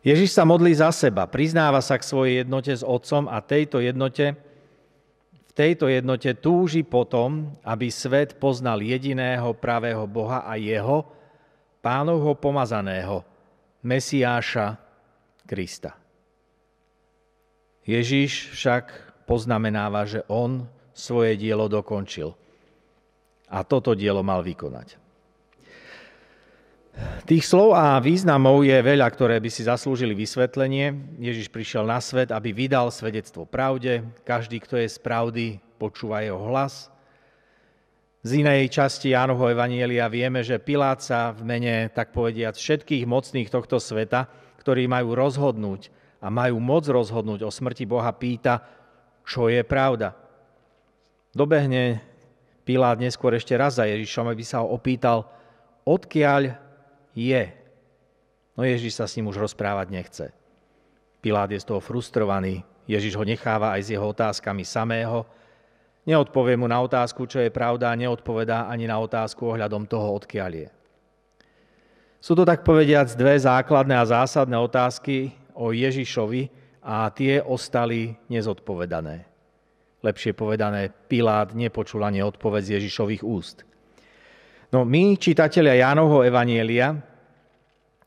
Ježiš 0.00 0.32
sa 0.32 0.48
modlí 0.48 0.72
za 0.72 0.90
seba, 0.90 1.28
priznáva 1.28 1.84
sa 1.84 2.00
k 2.00 2.08
svojej 2.08 2.34
jednote 2.42 2.72
s 2.72 2.80
Otcom 2.80 3.28
a 3.28 3.38
tejto 3.44 3.84
jednote, 3.84 4.32
v 5.44 5.52
tejto 5.52 5.92
jednote 5.92 6.32
túži 6.40 6.80
potom, 6.80 7.52
aby 7.60 7.92
svet 7.92 8.40
poznal 8.40 8.80
jediného 8.80 9.52
pravého 9.52 10.08
Boha 10.08 10.40
a 10.48 10.56
jeho, 10.56 11.04
pánovho 11.80 12.36
pomazaného, 12.36 13.24
Mesiáša 13.80 14.76
Krista. 15.48 15.96
Ježiš 17.88 18.52
však 18.54 18.84
poznamenáva, 19.24 20.04
že 20.04 20.20
on 20.28 20.68
svoje 20.92 21.34
dielo 21.40 21.66
dokončil. 21.66 22.36
A 23.50 23.66
toto 23.66 23.96
dielo 23.96 24.22
mal 24.22 24.44
vykonať. 24.44 25.00
Tých 27.24 27.46
slov 27.46 27.72
a 27.72 27.96
významov 28.02 28.60
je 28.66 28.76
veľa, 28.76 29.08
ktoré 29.08 29.40
by 29.40 29.48
si 29.48 29.64
zaslúžili 29.64 30.12
vysvetlenie. 30.12 31.16
Ježiš 31.16 31.48
prišiel 31.48 31.88
na 31.88 32.02
svet, 32.02 32.28
aby 32.28 32.52
vydal 32.52 32.92
svedectvo 32.92 33.48
pravde. 33.48 34.04
Každý, 34.28 34.60
kto 34.60 34.76
je 34.76 34.90
z 34.90 34.98
pravdy, 35.00 35.46
počúva 35.80 36.20
jeho 36.20 36.38
hlas. 36.50 36.92
Z 38.20 38.44
inej 38.44 38.68
časti 38.68 39.16
Jánovho 39.16 39.48
Evanielia 39.48 40.04
vieme, 40.12 40.44
že 40.44 40.60
Pilát 40.60 41.00
sa 41.00 41.32
v 41.32 41.40
mene, 41.40 41.88
tak 41.88 42.12
povediať, 42.12 42.52
všetkých 42.52 43.08
mocných 43.08 43.48
tohto 43.48 43.80
sveta, 43.80 44.28
ktorí 44.60 44.84
majú 44.84 45.16
rozhodnúť 45.16 45.88
a 46.20 46.28
majú 46.28 46.60
moc 46.60 46.84
rozhodnúť 46.84 47.48
o 47.48 47.50
smrti 47.50 47.88
Boha, 47.88 48.12
pýta, 48.12 48.60
čo 49.24 49.48
je 49.48 49.64
pravda. 49.64 50.12
Dobehne 51.32 52.04
Pilát 52.68 53.00
neskôr 53.00 53.32
ešte 53.40 53.56
raz 53.56 53.80
za 53.80 53.88
Ježišom, 53.88 54.28
aby 54.28 54.44
sa 54.44 54.60
ho 54.60 54.68
opýtal, 54.68 55.24
odkiaľ 55.88 56.60
je. 57.16 57.44
No 58.52 58.68
Ježiš 58.68 59.00
sa 59.00 59.08
s 59.08 59.16
ním 59.16 59.32
už 59.32 59.40
rozprávať 59.40 59.88
nechce. 59.88 60.26
Pilát 61.24 61.48
je 61.48 61.56
z 61.56 61.72
toho 61.72 61.80
frustrovaný, 61.80 62.68
Ježiš 62.84 63.16
ho 63.16 63.24
necháva 63.24 63.72
aj 63.80 63.80
s 63.80 63.92
jeho 63.96 64.04
otázkami 64.04 64.60
samého, 64.68 65.24
neodpovie 66.06 66.56
mu 66.56 66.68
na 66.68 66.80
otázku, 66.80 67.26
čo 67.26 67.40
je 67.40 67.52
pravda, 67.52 67.92
a 67.92 67.98
neodpovedá 67.98 68.68
ani 68.68 68.88
na 68.88 69.00
otázku 69.00 69.50
ohľadom 69.50 69.84
toho, 69.88 70.16
odkiaľ 70.16 70.52
je. 70.66 70.68
Sú 72.20 72.36
to 72.36 72.44
tak 72.44 72.60
povediac 72.62 73.08
dve 73.16 73.40
základné 73.40 73.96
a 73.96 74.04
zásadné 74.04 74.56
otázky 74.60 75.32
o 75.56 75.72
Ježišovi 75.72 76.52
a 76.84 77.08
tie 77.08 77.40
ostali 77.40 78.12
nezodpovedané. 78.28 79.24
Lepšie 80.00 80.32
povedané, 80.32 80.92
Pilát 81.08 81.52
nepočul 81.52 82.04
ani 82.04 82.24
z 82.64 82.80
Ježišových 82.80 83.24
úst. 83.24 83.64
No 84.72 84.86
my, 84.86 85.18
čitatelia 85.18 85.76
Jánovho 85.80 86.24
Evanielia, 86.24 86.96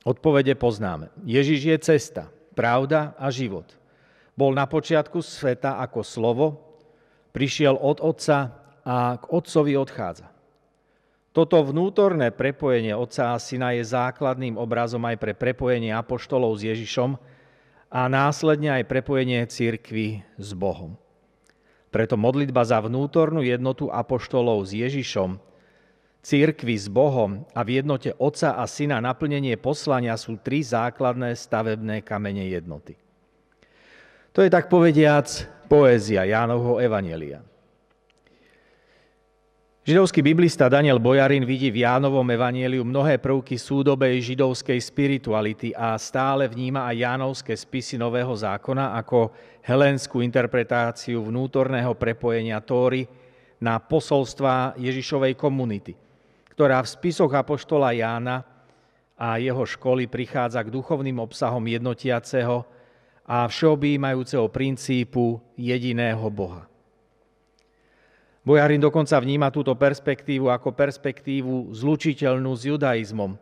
odpovede 0.07 0.55
poznáme. 0.55 1.11
Ježiš 1.27 1.59
je 1.69 1.77
cesta, 1.81 2.23
pravda 2.57 3.13
a 3.19 3.29
život. 3.29 3.67
Bol 4.33 4.55
na 4.55 4.65
počiatku 4.65 5.21
sveta 5.21 5.77
ako 5.83 6.01
slovo, 6.01 6.45
prišiel 7.33 7.75
od 7.75 7.99
Otca 7.99 8.55
a 8.85 9.17
k 9.17 9.23
Otcovi 9.33 9.73
odchádza. 9.75 10.29
Toto 11.33 11.65
vnútorné 11.65 12.29
prepojenie 12.29 12.93
Otca 12.93 13.33
a 13.33 13.41
Syna 13.41 13.73
je 13.73 13.81
základným 13.81 14.53
obrazom 14.53 15.01
aj 15.09 15.17
pre 15.17 15.33
prepojenie 15.33 15.89
apoštolov 15.89 16.61
s 16.61 16.69
Ježišom 16.69 17.17
a 17.89 18.05
následne 18.05 18.69
aj 18.69 18.85
prepojenie 18.85 19.41
církvy 19.49 20.21
s 20.37 20.49
Bohom. 20.53 20.93
Preto 21.89 22.21
modlitba 22.21 22.61
za 22.61 22.77
vnútornú 22.81 23.41
jednotu 23.41 23.89
apoštolov 23.89 24.69
s 24.69 24.77
Ježišom 24.77 25.41
církvi 26.23 26.79
s 26.79 26.87
Bohom 26.87 27.43
a 27.51 27.61
v 27.67 27.83
jednote 27.83 28.15
Otca 28.15 28.55
a 28.55 28.63
Syna 28.63 29.03
naplnenie 29.03 29.59
poslania 29.59 30.15
sú 30.15 30.39
tri 30.39 30.63
základné 30.63 31.35
stavebné 31.35 32.05
kamene 32.05 32.47
jednoty. 32.47 32.95
To 34.33 34.41
je 34.41 34.49
tak 34.49 34.65
povediac 34.67 35.29
poézia 35.69 36.25
Jánovho 36.25 36.81
Evanelia. 36.81 37.45
Židovský 39.83 40.23
biblista 40.23 40.71
Daniel 40.71 40.95
Bojarin 40.97 41.43
vidí 41.43 41.67
v 41.67 41.83
Jánovom 41.83 42.23
evanieliu 42.23 42.87
mnohé 42.87 43.19
prvky 43.19 43.59
súdobej 43.59 44.23
židovskej 44.23 44.79
spirituality 44.79 45.75
a 45.75 45.99
stále 45.99 46.47
vníma 46.47 46.87
aj 46.87 46.95
jánovské 47.03 47.53
spisy 47.53 47.99
Nového 47.99 48.31
zákona 48.31 48.95
ako 48.95 49.35
helenskú 49.59 50.23
interpretáciu 50.23 51.19
vnútorného 51.19 51.91
prepojenia 51.99 52.63
Tóry 52.63 53.03
na 53.59 53.75
posolstva 53.75 54.79
Ježišovej 54.79 55.35
komunity 55.35 55.99
ktorá 56.53 56.85
v 56.85 56.91
spisoch 56.93 57.33
Apoštola 57.33 57.97
Jána 57.97 58.45
a 59.17 59.41
jeho 59.41 59.65
školy 59.65 60.05
prichádza 60.05 60.61
k 60.61 60.69
duchovným 60.69 61.17
obsahom 61.17 61.65
jednotiaceho 61.65 62.61
a 63.23 63.47
všeobjímajúceho 63.47 64.51
princípu 64.51 65.39
jediného 65.55 66.27
Boha. 66.27 66.67
Bojarin 68.43 68.83
dokonca 68.83 69.15
vníma 69.23 69.47
túto 69.55 69.71
perspektívu 69.71 70.51
ako 70.51 70.75
perspektívu 70.75 71.71
zlučiteľnú 71.71 72.51
s 72.51 72.67
judaizmom. 72.67 73.39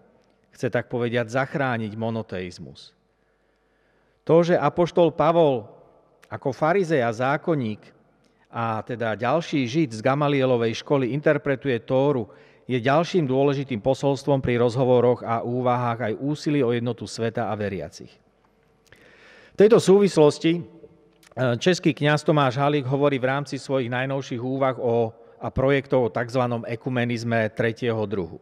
Chce 0.53 0.69
tak 0.69 0.93
povediať 0.93 1.33
zachrániť 1.33 1.97
monoteizmus. 1.97 2.93
To, 4.21 4.45
že 4.45 4.53
apoštol 4.53 5.09
Pavol 5.09 5.65
ako 6.29 6.53
farizej 6.53 7.01
a 7.01 7.09
zákonník 7.09 7.81
a 8.53 8.85
teda 8.85 9.17
ďalší 9.17 9.65
žid 9.65 9.89
z 9.97 10.05
Gamalielovej 10.05 10.85
školy 10.85 11.17
interpretuje 11.17 11.81
Tóru 11.81 12.29
je 12.69 12.77
ďalším 12.77 13.25
dôležitým 13.25 13.81
posolstvom 13.81 14.37
pri 14.37 14.61
rozhovoroch 14.61 15.25
a 15.25 15.41
úvahách 15.41 16.13
aj 16.13 16.13
úsilí 16.21 16.61
o 16.61 16.69
jednotu 16.69 17.09
sveta 17.09 17.49
a 17.49 17.57
veriacich. 17.57 18.20
Tejto 19.61 19.77
súvislosti 19.77 20.57
e, 20.57 20.61
český 21.61 21.93
kňaz 21.93 22.25
Tomáš 22.25 22.57
Halík 22.57 22.81
hovorí 22.89 23.21
v 23.21 23.29
rámci 23.29 23.61
svojich 23.61 23.93
najnovších 23.93 24.41
úvah 24.41 24.73
o, 24.81 25.13
a 25.37 25.53
projektov 25.53 26.09
o 26.09 26.09
tzv. 26.09 26.65
ekumenizme 26.65 27.45
tretieho 27.53 28.01
druhu. 28.09 28.41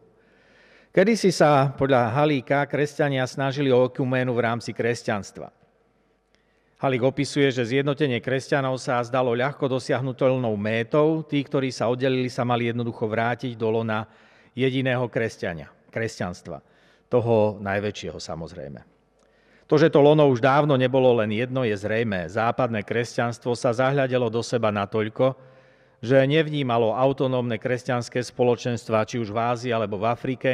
Kedy 0.96 1.20
si 1.20 1.36
sa 1.36 1.76
podľa 1.76 2.16
Halíka 2.16 2.64
kresťania 2.72 3.28
snažili 3.28 3.68
o 3.68 3.92
ekuménu 3.92 4.32
v 4.32 4.44
rámci 4.48 4.72
kresťanstva. 4.72 5.52
Halík 6.80 7.04
opisuje, 7.04 7.52
že 7.52 7.68
zjednotenie 7.68 8.24
kresťanov 8.24 8.80
sa 8.80 9.04
zdalo 9.04 9.36
ľahko 9.36 9.68
dosiahnutelnou 9.68 10.56
métou. 10.56 11.28
Tí, 11.28 11.44
ktorí 11.44 11.68
sa 11.76 11.92
oddelili, 11.92 12.32
sa 12.32 12.48
mali 12.48 12.72
jednoducho 12.72 13.12
vrátiť 13.12 13.60
do 13.60 13.68
lona 13.68 14.08
jediného 14.56 15.04
kresťania, 15.12 15.68
kresťanstva. 15.92 16.64
Toho 17.12 17.60
najväčšieho 17.60 18.24
samozrejme. 18.24 18.99
To, 19.70 19.78
že 19.78 19.94
to 19.94 20.02
lono 20.02 20.26
už 20.26 20.42
dávno 20.42 20.74
nebolo 20.82 21.22
len 21.22 21.30
jedno, 21.30 21.62
je 21.62 21.78
zrejme. 21.78 22.26
Západné 22.26 22.82
kresťanstvo 22.82 23.54
sa 23.54 23.70
zahľadelo 23.70 24.34
do 24.34 24.42
seba 24.42 24.74
natoľko, 24.74 25.38
že 26.02 26.26
nevnímalo 26.26 26.90
autonómne 26.98 27.62
kresťanské 27.62 28.26
spoločenstva, 28.26 29.06
či 29.06 29.22
už 29.22 29.30
v 29.30 29.38
Ázii 29.38 29.72
alebo 29.72 30.02
v 30.02 30.10
Afrike, 30.10 30.52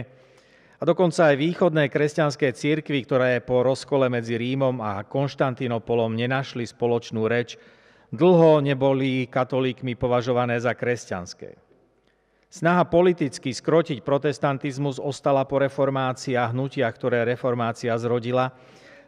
a 0.75 0.83
dokonca 0.83 1.31
aj 1.31 1.39
východné 1.39 1.87
kresťanské 1.87 2.51
církvy, 2.51 3.07
ktoré 3.07 3.39
po 3.39 3.63
rozkole 3.63 4.11
medzi 4.11 4.35
Rímom 4.35 4.83
a 4.83 5.07
Konštantinopolom 5.07 6.11
nenašli 6.11 6.67
spoločnú 6.67 7.31
reč, 7.31 7.55
dlho 8.11 8.59
neboli 8.59 9.23
katolíkmi 9.31 9.95
považované 9.95 10.59
za 10.59 10.75
kresťanské. 10.75 11.55
Snaha 12.51 12.83
politicky 12.87 13.55
skrotiť 13.55 14.03
protestantizmus 14.03 14.99
ostala 14.99 15.47
po 15.47 15.63
reformácii 15.63 16.35
a 16.35 16.51
hnutiach, 16.51 16.91
ktoré 16.91 17.23
reformácia 17.23 17.95
zrodila, 17.95 18.51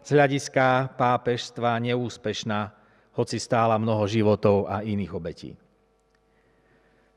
z 0.04 0.10
hľadiska 0.14 0.98
pápežstva 0.98 1.82
neúspešná, 1.82 2.74
hoci 3.18 3.42
stála 3.42 3.82
mnoho 3.82 4.06
životov 4.06 4.70
a 4.70 4.86
iných 4.86 5.14
obetí. 5.14 5.52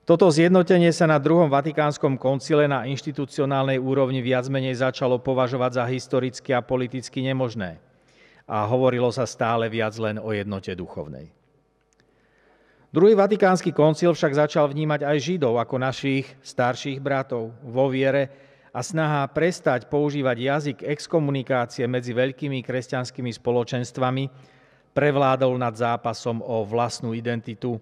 Toto 0.09 0.27
zjednotenie 0.27 0.91
sa 0.91 1.07
na 1.07 1.23
druhom 1.23 1.47
Vatikánskom 1.47 2.19
koncile 2.19 2.67
na 2.67 2.83
inštitucionálnej 2.89 3.79
úrovni 3.79 4.19
viac 4.19 4.49
menej 4.51 4.83
začalo 4.83 5.23
považovať 5.23 5.71
za 5.77 5.85
historicky 5.87 6.51
a 6.51 6.65
politicky 6.65 7.23
nemožné 7.23 7.79
a 8.51 8.67
hovorilo 8.67 9.15
sa 9.15 9.23
stále 9.23 9.71
viac 9.71 9.95
len 10.03 10.19
o 10.19 10.35
jednote 10.35 10.75
duchovnej. 10.75 11.31
Druhý 12.91 13.15
Vatikánsky 13.15 13.71
koncil 13.71 14.11
však 14.11 14.35
začal 14.35 14.67
vnímať 14.67 15.07
aj 15.07 15.17
Židov 15.23 15.63
ako 15.63 15.79
našich 15.79 16.27
starších 16.43 16.99
bratov 16.99 17.55
vo 17.63 17.87
viere 17.87 18.50
a 18.71 18.81
snaha 18.81 19.27
prestať 19.31 19.91
používať 19.91 20.37
jazyk 20.39 20.79
exkomunikácie 20.87 21.87
medzi 21.91 22.15
veľkými 22.15 22.63
kresťanskými 22.63 23.35
spoločenstvami 23.35 24.25
prevládol 24.95 25.55
nad 25.59 25.75
zápasom 25.75 26.43
o 26.43 26.63
vlastnú 26.67 27.15
identitu 27.15 27.79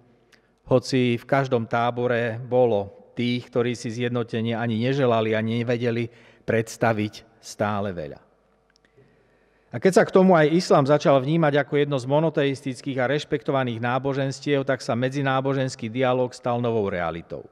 hoci 0.68 1.16
v 1.16 1.24
každom 1.24 1.64
tábore 1.64 2.36
bolo 2.44 3.12
tých, 3.16 3.48
ktorí 3.48 3.72
si 3.72 3.88
zjednotenie 3.88 4.52
ani 4.52 4.76
neželali, 4.84 5.32
ani 5.32 5.64
nevedeli 5.64 6.12
predstaviť 6.44 7.40
stále 7.40 7.90
veľa. 7.96 8.20
A 9.68 9.76
keď 9.76 10.00
sa 10.00 10.04
k 10.04 10.14
tomu 10.16 10.32
aj 10.32 10.48
islám 10.48 10.88
začal 10.88 11.20
vnímať 11.20 11.60
ako 11.60 11.74
jedno 11.76 11.96
z 12.00 12.08
monoteistických 12.08 13.04
a 13.04 13.10
rešpektovaných 13.10 13.84
náboženstiev, 13.84 14.64
tak 14.64 14.80
sa 14.80 14.96
medzináboženský 14.96 15.92
dialog 15.92 16.32
stal 16.32 16.60
novou 16.60 16.88
realitou. 16.88 17.44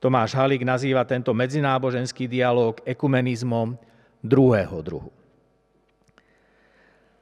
Tomáš 0.00 0.32
Halík 0.32 0.64
nazýva 0.64 1.04
tento 1.04 1.36
medzináboženský 1.36 2.24
dialog 2.24 2.80
ekumenizmom 2.88 3.76
druhého 4.24 4.80
druhu. 4.80 5.12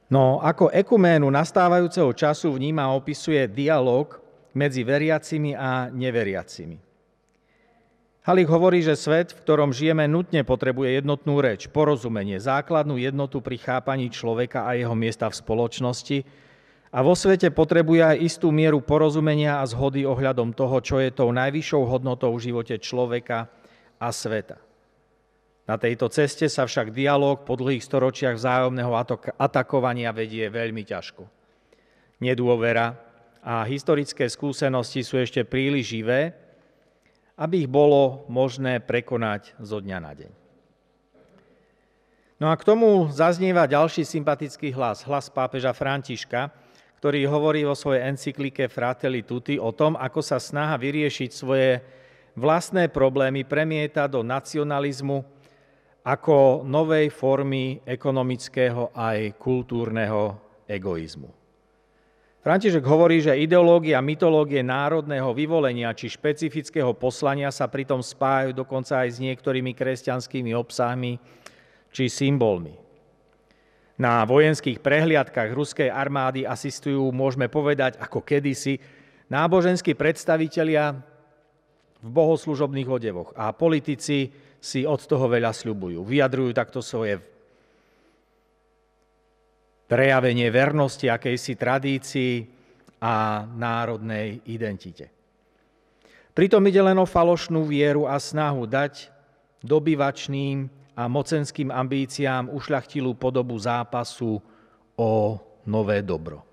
No 0.07 0.39
ako 0.39 0.71
ekuménu 0.71 1.27
nastávajúceho 1.27 2.09
času 2.15 2.55
vníma 2.55 2.87
a 2.87 2.95
opisuje 2.95 3.45
dialog 3.51 4.17
medzi 4.55 4.81
veriacimi 4.81 5.53
a 5.53 5.91
neveriacimi. 5.91 6.79
Halík 8.23 8.47
hovorí, 8.47 8.79
že 8.79 8.95
svet, 8.95 9.35
v 9.35 9.41
ktorom 9.43 9.75
žijeme, 9.75 10.07
nutne 10.07 10.47
potrebuje 10.47 11.03
jednotnú 11.03 11.43
reč, 11.43 11.67
porozumenie, 11.67 12.39
základnú 12.39 12.95
jednotu 12.95 13.43
pri 13.43 13.59
chápaní 13.59 14.07
človeka 14.07 14.63
a 14.63 14.79
jeho 14.79 14.95
miesta 14.95 15.27
v 15.27 15.39
spoločnosti 15.39 16.17
a 16.89 17.05
vo 17.05 17.13
svete 17.13 17.53
potrebuje 17.53 18.01
aj 18.01 18.17
istú 18.17 18.49
mieru 18.49 18.81
porozumenia 18.81 19.61
a 19.61 19.69
zhody 19.69 20.09
ohľadom 20.09 20.57
toho, 20.57 20.81
čo 20.81 20.97
je 20.97 21.13
tou 21.13 21.29
najvyššou 21.29 21.85
hodnotou 21.85 22.33
v 22.33 22.49
živote 22.49 22.81
človeka 22.81 23.45
a 24.01 24.09
sveta. 24.09 24.57
Na 25.69 25.77
tejto 25.77 26.09
ceste 26.09 26.49
sa 26.49 26.65
však 26.65 26.89
dialog 26.89 27.45
po 27.45 27.53
dlhých 27.53 27.85
storočiach 27.85 28.41
vzájomného 28.41 28.89
atakovania 29.37 30.09
vedie 30.09 30.49
veľmi 30.49 30.81
ťažko. 30.81 31.29
Nedôvera 32.25 32.97
a 33.45 33.61
historické 33.69 34.25
skúsenosti 34.25 35.05
sú 35.05 35.21
ešte 35.21 35.45
príliš 35.45 35.93
živé, 35.93 36.33
aby 37.37 37.63
ich 37.63 37.69
bolo 37.69 38.25
možné 38.33 38.81
prekonať 38.81 39.53
zo 39.61 39.77
dňa 39.77 39.97
na 40.01 40.11
deň. 40.17 40.31
No 42.41 42.49
a 42.49 42.55
k 42.57 42.65
tomu 42.65 43.05
zaznieva 43.13 43.69
ďalší 43.69 44.07
sympatický 44.09 44.73
hlas, 44.73 45.05
hlas 45.05 45.29
pápeža 45.29 45.75
Františka, 45.75 46.49
ktorý 46.99 47.31
hovorí 47.31 47.63
vo 47.63 47.79
svojej 47.79 48.11
encyklike 48.11 48.67
Fratelli 48.67 49.23
Tutti 49.23 49.55
o 49.55 49.71
tom, 49.71 49.95
ako 49.95 50.19
sa 50.19 50.35
snaha 50.35 50.75
vyriešiť 50.75 51.29
svoje 51.31 51.79
vlastné 52.35 52.91
problémy 52.91 53.47
premieta 53.47 54.03
do 54.11 54.19
nacionalizmu, 54.19 55.23
ako 56.03 56.67
novej 56.67 57.07
formy 57.07 57.79
ekonomického 57.87 58.91
aj 58.91 59.39
kultúrneho 59.39 60.35
egoizmu. 60.67 61.31
František 62.43 62.83
hovorí, 62.83 63.23
že 63.23 63.35
ideológia 63.35 64.03
mytológie 64.03 64.59
národného 64.59 65.31
vyvolenia 65.31 65.95
či 65.95 66.11
špecifického 66.11 66.91
poslania 66.95 67.51
sa 67.51 67.67
pritom 67.67 68.03
spájajú 68.03 68.51
dokonca 68.59 69.07
aj 69.07 69.09
s 69.15 69.23
niektorými 69.23 69.71
kresťanskými 69.71 70.51
obsahmi 70.51 71.15
či 71.95 72.11
symbolmi. 72.11 72.88
Na 73.99 74.23
vojenských 74.23 74.79
prehliadkách 74.79 75.51
ruskej 75.51 75.91
armády 75.91 76.47
asistujú, 76.47 77.11
môžeme 77.11 77.51
povedať, 77.51 77.99
ako 77.99 78.23
kedysi, 78.23 78.79
náboženskí 79.27 79.91
predstavitelia 79.91 80.95
v 81.99 82.07
bohoslužobných 82.07 82.87
odevoch 82.87 83.35
a 83.35 83.51
politici 83.51 84.31
si 84.63 84.87
od 84.87 85.03
toho 85.03 85.27
veľa 85.27 85.51
sľubujú. 85.51 85.99
Vyjadrujú 86.07 86.51
takto 86.55 86.79
svoje 86.79 87.19
prejavenie 89.91 90.47
vernosti 90.47 91.11
akejsi 91.11 91.59
tradícii 91.59 92.33
a 93.03 93.43
národnej 93.43 94.39
identite. 94.47 95.11
Pritom 96.31 96.63
ide 96.71 96.79
len 96.79 96.95
o 96.95 97.09
falošnú 97.09 97.67
vieru 97.67 98.07
a 98.07 98.15
snahu 98.15 98.63
dať 98.63 99.11
dobyvačným 99.59 100.78
a 100.99 101.07
mocenským 101.07 101.71
ambíciám 101.71 102.51
ušľachtilú 102.51 103.15
podobu 103.15 103.55
zápasu 103.55 104.43
o 104.99 105.11
nové 105.63 106.03
dobro. 106.03 106.43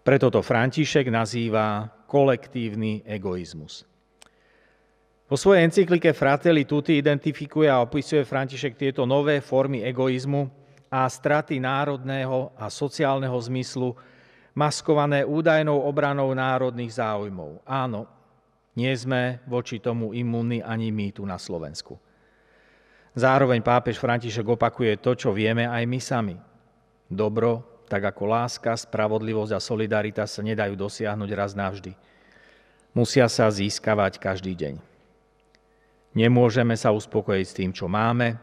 Preto 0.00 0.32
to 0.32 0.40
František 0.40 1.12
nazýva 1.12 1.92
kolektívny 2.08 3.04
egoizmus. 3.04 3.84
Vo 5.28 5.36
svojej 5.36 5.68
encyklike 5.68 6.16
Fratelli 6.16 6.64
Tutti 6.64 6.96
identifikuje 6.96 7.68
a 7.68 7.84
opisuje 7.84 8.24
František 8.24 8.80
tieto 8.80 9.04
nové 9.04 9.44
formy 9.44 9.84
egoizmu 9.84 10.48
a 10.88 11.04
straty 11.04 11.60
národného 11.60 12.56
a 12.56 12.72
sociálneho 12.72 13.36
zmyslu, 13.36 13.92
maskované 14.56 15.28
údajnou 15.28 15.84
obranou 15.84 16.32
národných 16.32 16.96
záujmov. 16.96 17.60
Áno, 17.68 18.08
nie 18.72 18.96
sme 18.96 19.44
voči 19.44 19.84
tomu 19.84 20.16
imúnni 20.16 20.64
ani 20.64 20.88
my 20.88 21.12
tu 21.12 21.28
na 21.28 21.36
Slovensku. 21.36 22.07
Zároveň 23.18 23.58
pápež 23.66 23.98
František 23.98 24.46
opakuje 24.46 24.94
to, 25.02 25.18
čo 25.18 25.34
vieme 25.34 25.66
aj 25.66 25.82
my 25.90 25.98
sami. 25.98 26.36
Dobro, 27.10 27.82
tak 27.90 28.06
ako 28.14 28.30
láska, 28.30 28.78
spravodlivosť 28.78 29.58
a 29.58 29.64
solidarita 29.64 30.22
sa 30.22 30.38
nedajú 30.38 30.78
dosiahnuť 30.78 31.30
raz 31.34 31.58
navždy. 31.58 31.98
Musia 32.94 33.26
sa 33.26 33.50
získavať 33.50 34.22
každý 34.22 34.54
deň. 34.54 34.74
Nemôžeme 36.14 36.78
sa 36.78 36.94
uspokojiť 36.94 37.46
s 37.46 37.56
tým, 37.58 37.70
čo 37.74 37.90
máme, 37.90 38.38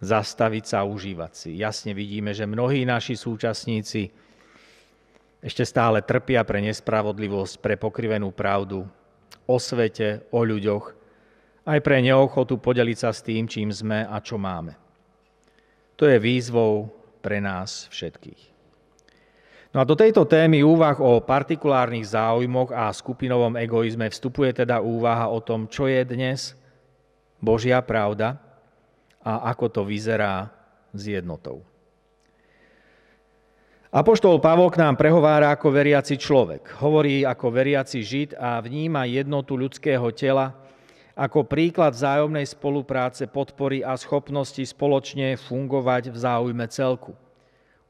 zastaviť 0.00 0.64
sa 0.64 0.76
a 0.82 0.88
užívať 0.88 1.32
si. 1.36 1.50
Jasne 1.60 1.92
vidíme, 1.92 2.32
že 2.32 2.48
mnohí 2.48 2.88
naši 2.88 3.12
súčasníci 3.12 4.08
ešte 5.44 5.62
stále 5.68 6.00
trpia 6.00 6.42
pre 6.48 6.64
nespravodlivosť, 6.64 7.60
pre 7.60 7.76
pokrivenú 7.76 8.32
pravdu 8.32 8.88
o 9.44 9.56
svete, 9.60 10.26
o 10.34 10.42
ľuďoch, 10.42 10.97
aj 11.68 11.84
pre 11.84 12.00
neochotu 12.00 12.56
podeliť 12.56 12.96
sa 12.96 13.12
s 13.12 13.20
tým, 13.20 13.44
čím 13.44 13.68
sme 13.68 14.08
a 14.08 14.16
čo 14.24 14.40
máme. 14.40 14.72
To 16.00 16.08
je 16.08 16.16
výzvou 16.16 16.88
pre 17.20 17.44
nás 17.44 17.92
všetkých. 17.92 18.56
No 19.76 19.84
a 19.84 19.84
do 19.84 19.92
tejto 19.92 20.24
témy 20.24 20.64
úvah 20.64 20.96
o 20.96 21.20
partikulárnych 21.20 22.08
záujmoch 22.08 22.72
a 22.72 22.88
skupinovom 22.88 23.52
egoizme 23.60 24.08
vstupuje 24.08 24.64
teda 24.64 24.80
úvaha 24.80 25.28
o 25.28 25.44
tom, 25.44 25.68
čo 25.68 25.84
je 25.84 26.00
dnes 26.08 26.56
Božia 27.36 27.84
pravda 27.84 28.40
a 29.20 29.52
ako 29.52 29.66
to 29.68 29.82
vyzerá 29.84 30.48
s 30.96 31.04
jednotou. 31.04 31.60
Apoštol 33.92 34.40
Pavol 34.40 34.72
k 34.72 34.80
nám 34.84 34.96
prehovára 34.96 35.52
ako 35.52 35.68
veriaci 35.68 36.16
človek. 36.16 36.80
Hovorí 36.80 37.24
ako 37.24 37.52
veriaci 37.52 38.00
žid 38.00 38.30
a 38.36 38.60
vníma 38.60 39.04
jednotu 39.08 39.56
ľudského 39.56 40.08
tela 40.16 40.67
ako 41.18 41.42
príklad 41.42 41.98
vzájomnej 41.98 42.46
spolupráce, 42.46 43.26
podpory 43.26 43.82
a 43.82 43.98
schopnosti 43.98 44.62
spoločne 44.62 45.34
fungovať 45.34 46.14
v 46.14 46.16
záujme 46.16 46.66
celku. 46.70 47.18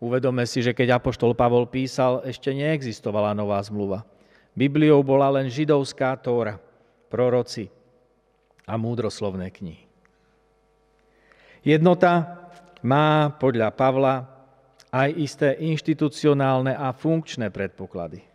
Uvedome 0.01 0.49
si, 0.49 0.65
že 0.65 0.73
keď 0.73 0.97
Apoštol 0.97 1.37
Pavol 1.37 1.69
písal, 1.69 2.25
ešte 2.25 2.57
neexistovala 2.57 3.37
nová 3.37 3.61
zmluva. 3.61 4.09
Bibliou 4.57 5.05
bola 5.05 5.29
len 5.29 5.53
židovská 5.53 6.17
tóra, 6.17 6.57
proroci, 7.13 7.69
a 8.69 8.77
múdroslovné 8.77 9.49
knihy. 9.49 9.89
Jednota 11.65 12.37
má 12.85 13.33
podľa 13.41 13.73
Pavla 13.73 14.29
aj 14.93 15.09
isté 15.17 15.49
inštitucionálne 15.57 16.77
a 16.77 16.93
funkčné 16.93 17.49
predpoklady. 17.49 18.28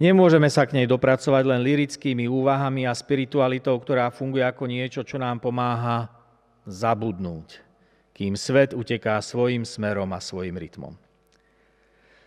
Nemôžeme 0.00 0.48
sa 0.48 0.64
k 0.64 0.80
nej 0.80 0.88
dopracovať 0.88 1.44
len 1.44 1.60
lirickými 1.60 2.24
úvahami 2.24 2.88
a 2.88 2.96
spiritualitou, 2.96 3.76
ktorá 3.76 4.08
funguje 4.08 4.40
ako 4.40 4.64
niečo, 4.64 5.04
čo 5.04 5.20
nám 5.20 5.44
pomáha 5.44 6.08
zabudnúť, 6.64 7.60
kým 8.16 8.32
svet 8.32 8.72
uteká 8.72 9.20
svojim 9.20 9.60
smerom 9.68 10.08
a 10.16 10.20
svojim 10.24 10.56
rytmom. 10.56 10.96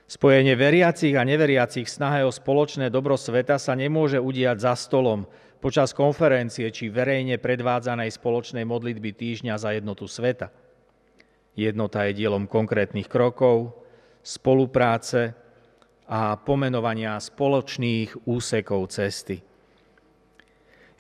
Spojenie 0.06 0.54
veriacich 0.54 1.18
a 1.18 1.26
neveriacich 1.26 1.90
snahe 1.90 2.22
o 2.22 2.30
spoločné 2.30 2.94
dobro 2.94 3.18
sveta 3.18 3.58
sa 3.58 3.74
nemôže 3.74 4.22
udiať 4.22 4.62
za 4.62 4.78
stolom, 4.78 5.26
počas 5.58 5.98
konferencie 5.98 6.70
či 6.70 6.94
verejne 6.94 7.42
predvádzanej 7.42 8.14
spoločnej 8.14 8.70
modlitby 8.70 9.18
týždňa 9.18 9.58
za 9.58 9.74
jednotu 9.74 10.06
sveta. 10.06 10.54
Jednota 11.58 12.06
je 12.06 12.22
dielom 12.22 12.46
konkrétnych 12.46 13.10
krokov, 13.10 13.82
spolupráce 14.22 15.34
a 16.14 16.38
pomenovania 16.38 17.18
spoločných 17.18 18.30
úsekov 18.30 18.94
cesty. 18.94 19.42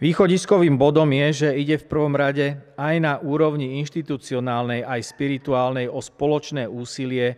Východiskovým 0.01 0.73
bodom 0.73 1.05
je, 1.13 1.45
že 1.45 1.49
ide 1.53 1.77
v 1.77 1.85
prvom 1.85 2.17
rade 2.17 2.57
aj 2.73 2.95
na 2.97 3.13
úrovni 3.21 3.77
inštitucionálnej 3.77 4.81
aj 4.81 5.05
spirituálnej 5.05 5.85
o 5.85 6.01
spoločné 6.01 6.65
úsilie 6.65 7.37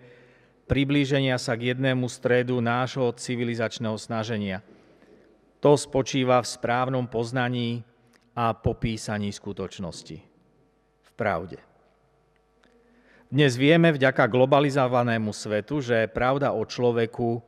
priblíženia 0.71 1.35
sa 1.35 1.59
k 1.59 1.75
jednému 1.75 2.07
stredu 2.07 2.63
nášho 2.63 3.11
civilizačného 3.11 3.99
snaženia– 3.99 4.63
to 5.65 5.73
spočíva 5.73 6.45
v 6.45 6.51
správnom 6.61 7.09
poznaní 7.09 7.81
a 8.37 8.53
popísaní 8.53 9.33
skutočnosti. 9.33 10.21
V 11.01 11.09
pravde. 11.17 11.57
Dnes 13.33 13.57
vieme 13.57 13.89
vďaka 13.89 14.29
globalizovanému 14.29 15.33
svetu, 15.33 15.81
že 15.81 16.05
pravda 16.05 16.53
o 16.53 16.61
človeku, 16.61 17.41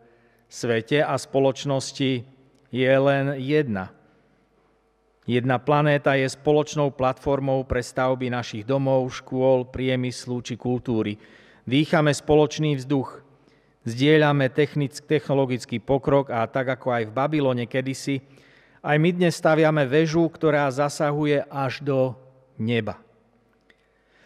svete 0.48 1.04
a 1.04 1.16
spoločnosti 1.16 2.24
je 2.72 2.94
len 3.00 3.36
jedna. 3.40 3.92
Jedna 5.28 5.60
planéta 5.60 6.16
je 6.16 6.28
spoločnou 6.32 6.96
platformou 6.96 7.68
pre 7.68 7.84
stavby 7.84 8.32
našich 8.32 8.64
domov, 8.64 9.12
škôl, 9.12 9.68
priemyslu 9.68 10.40
či 10.40 10.56
kultúry. 10.56 11.20
Dýchame 11.68 12.16
spoločný 12.16 12.80
vzduch– 12.80 13.12
Zdieľame 13.88 14.52
technologický 14.52 15.80
pokrok 15.80 16.28
a 16.28 16.44
tak 16.52 16.76
ako 16.76 16.92
aj 16.92 17.04
v 17.08 17.16
Babylone 17.16 17.66
kedysi, 17.72 18.20
Aj 18.84 19.00
my 19.00 19.16
dnes 19.16 19.40
staviame 19.40 19.88
väžu, 19.88 20.28
ktorá 20.28 20.68
zasahuje 20.68 21.48
až 21.48 21.80
do 21.80 22.00
neba. 22.60 23.00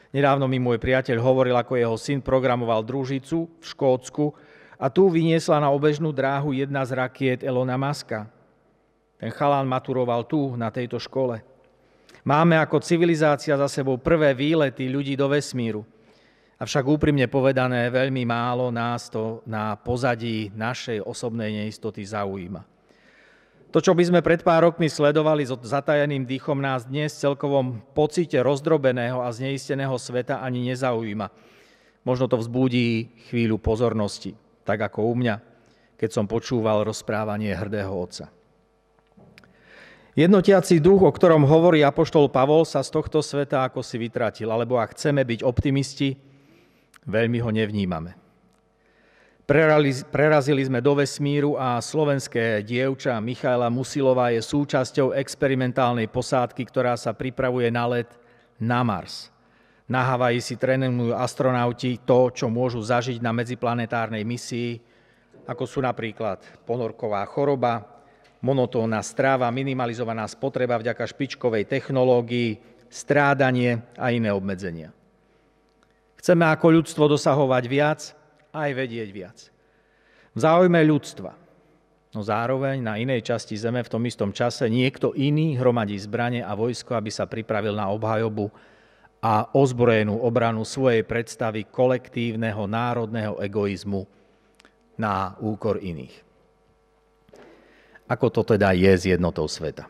Nedávno 0.09 0.49
mi 0.49 0.57
môj 0.57 0.81
priateľ 0.81 1.21
hovoril, 1.21 1.53
ako 1.53 1.77
jeho 1.77 1.97
syn 1.97 2.25
programoval 2.25 2.81
družicu 2.81 3.47
v 3.47 3.63
Škótsku 3.63 4.33
a 4.81 4.89
tu 4.89 5.05
vyniesla 5.13 5.61
na 5.61 5.69
obežnú 5.69 6.09
dráhu 6.09 6.57
jedna 6.57 6.81
z 6.81 6.97
rakiet 6.97 7.45
Elona 7.45 7.77
Maska. 7.77 8.25
Ten 9.21 9.29
chalán 9.29 9.69
maturoval 9.69 10.25
tu, 10.25 10.57
na 10.57 10.73
tejto 10.73 10.97
škole. 10.97 11.45
Máme 12.25 12.57
ako 12.57 12.81
civilizácia 12.81 13.53
za 13.53 13.69
sebou 13.69 14.01
prvé 14.01 14.33
výlety 14.33 14.89
ľudí 14.89 15.13
do 15.13 15.29
vesmíru. 15.29 15.85
Avšak 16.57 16.85
úprimne 16.89 17.29
povedané, 17.29 17.93
veľmi 17.93 18.25
málo 18.25 18.73
nás 18.73 19.09
to 19.09 19.45
na 19.45 19.77
pozadí 19.77 20.49
našej 20.53 21.05
osobnej 21.05 21.53
neistoty 21.61 22.01
zaujíma. 22.01 22.65
To, 23.73 23.79
čo 23.79 23.93
by 23.95 24.03
sme 24.03 24.19
pred 24.25 24.41
pár 24.41 24.67
rokmi 24.69 24.89
sledovali 24.89 25.45
s 25.47 25.53
zatajeným 25.53 26.25
dýchom, 26.25 26.57
nás 26.57 26.85
dnes 26.89 27.15
v 27.17 27.21
celkovom 27.29 27.81
pocite 27.93 28.37
rozdrobeného 28.41 29.21
a 29.21 29.29
zneisteného 29.31 29.95
sveta 29.95 30.41
ani 30.41 30.73
nezaujíma. 30.73 31.29
Možno 32.03 32.25
to 32.25 32.41
vzbudí 32.41 33.13
chvíľu 33.29 33.61
pozornosti, 33.61 34.33
tak 34.71 34.87
ako 34.87 35.11
u 35.11 35.13
mňa, 35.19 35.35
keď 35.99 36.09
som 36.15 36.31
počúval 36.31 36.87
rozprávanie 36.87 37.51
hrdého 37.51 37.91
otca. 37.91 38.31
Jednotiaci 40.15 40.79
duch, 40.79 41.03
o 41.03 41.11
ktorom 41.11 41.43
hovorí 41.43 41.83
apoštol 41.83 42.31
Pavol, 42.31 42.63
sa 42.63 42.79
z 42.79 42.91
tohto 42.91 43.19
sveta 43.19 43.67
ako 43.67 43.83
si 43.83 43.99
vytratil, 43.99 44.47
alebo 44.47 44.79
ak 44.79 44.95
chceme 44.95 45.27
byť 45.27 45.43
optimisti, 45.43 46.15
veľmi 47.03 47.39
ho 47.43 47.51
nevnímame. 47.51 48.15
Prerazili 50.11 50.63
sme 50.63 50.79
do 50.79 50.95
vesmíru 50.95 51.59
a 51.59 51.75
slovenské 51.83 52.63
dievča 52.63 53.19
Michaela 53.19 53.67
Musilová 53.67 54.31
je 54.31 54.39
súčasťou 54.39 55.11
experimentálnej 55.11 56.07
posádky, 56.07 56.63
ktorá 56.63 56.95
sa 56.95 57.11
pripravuje 57.11 57.67
na 57.67 57.83
let 57.91 58.15
na 58.55 58.79
Mars. 58.87 59.27
Na 59.91 60.07
Havaji 60.07 60.39
si 60.39 60.55
trénujú 60.55 61.11
astronauti 61.11 61.99
to, 62.07 62.31
čo 62.31 62.47
môžu 62.47 62.79
zažiť 62.79 63.19
na 63.19 63.35
medziplanetárnej 63.35 64.23
misii, 64.23 64.79
ako 65.43 65.67
sú 65.67 65.83
napríklad 65.83 66.39
ponorková 66.63 67.27
choroba, 67.27 67.83
monotónna 68.39 69.03
stráva, 69.03 69.51
minimalizovaná 69.51 70.23
spotreba 70.31 70.79
vďaka 70.79 71.03
špičkovej 71.03 71.67
technológii, 71.67 72.63
strádanie 72.87 73.83
a 73.99 74.15
iné 74.15 74.31
obmedzenia. 74.31 74.95
Chceme 76.23 76.47
ako 76.47 76.71
ľudstvo 76.71 77.11
dosahovať 77.11 77.63
viac, 77.67 78.15
aj 78.55 78.71
vedieť 78.71 79.09
viac. 79.11 79.37
V 80.31 80.39
záujme 80.39 80.79
ľudstva. 80.87 81.35
No 82.15 82.23
zároveň 82.23 82.79
na 82.79 82.95
inej 82.95 83.27
časti 83.27 83.59
Zeme 83.59 83.83
v 83.83 83.91
tom 83.91 84.03
istom 84.07 84.31
čase 84.31 84.71
niekto 84.71 85.11
iný 85.19 85.59
hromadí 85.59 85.99
zbranie 85.99 86.39
a 86.39 86.55
vojsko, 86.55 86.95
aby 86.95 87.11
sa 87.11 87.27
pripravil 87.27 87.75
na 87.75 87.91
obhajobu 87.91 88.70
a 89.21 89.53
ozbrojenú 89.53 90.17
obranu 90.17 90.65
svojej 90.65 91.05
predstavy 91.05 91.69
kolektívneho 91.69 92.65
národného 92.65 93.37
egoizmu 93.37 94.09
na 94.97 95.37
úkor 95.37 95.77
iných. 95.77 96.25
Ako 98.09 98.27
to 98.33 98.41
teda 98.43 98.73
je 98.73 98.91
s 98.91 99.03
jednotou 99.05 99.45
sveta? 99.45 99.85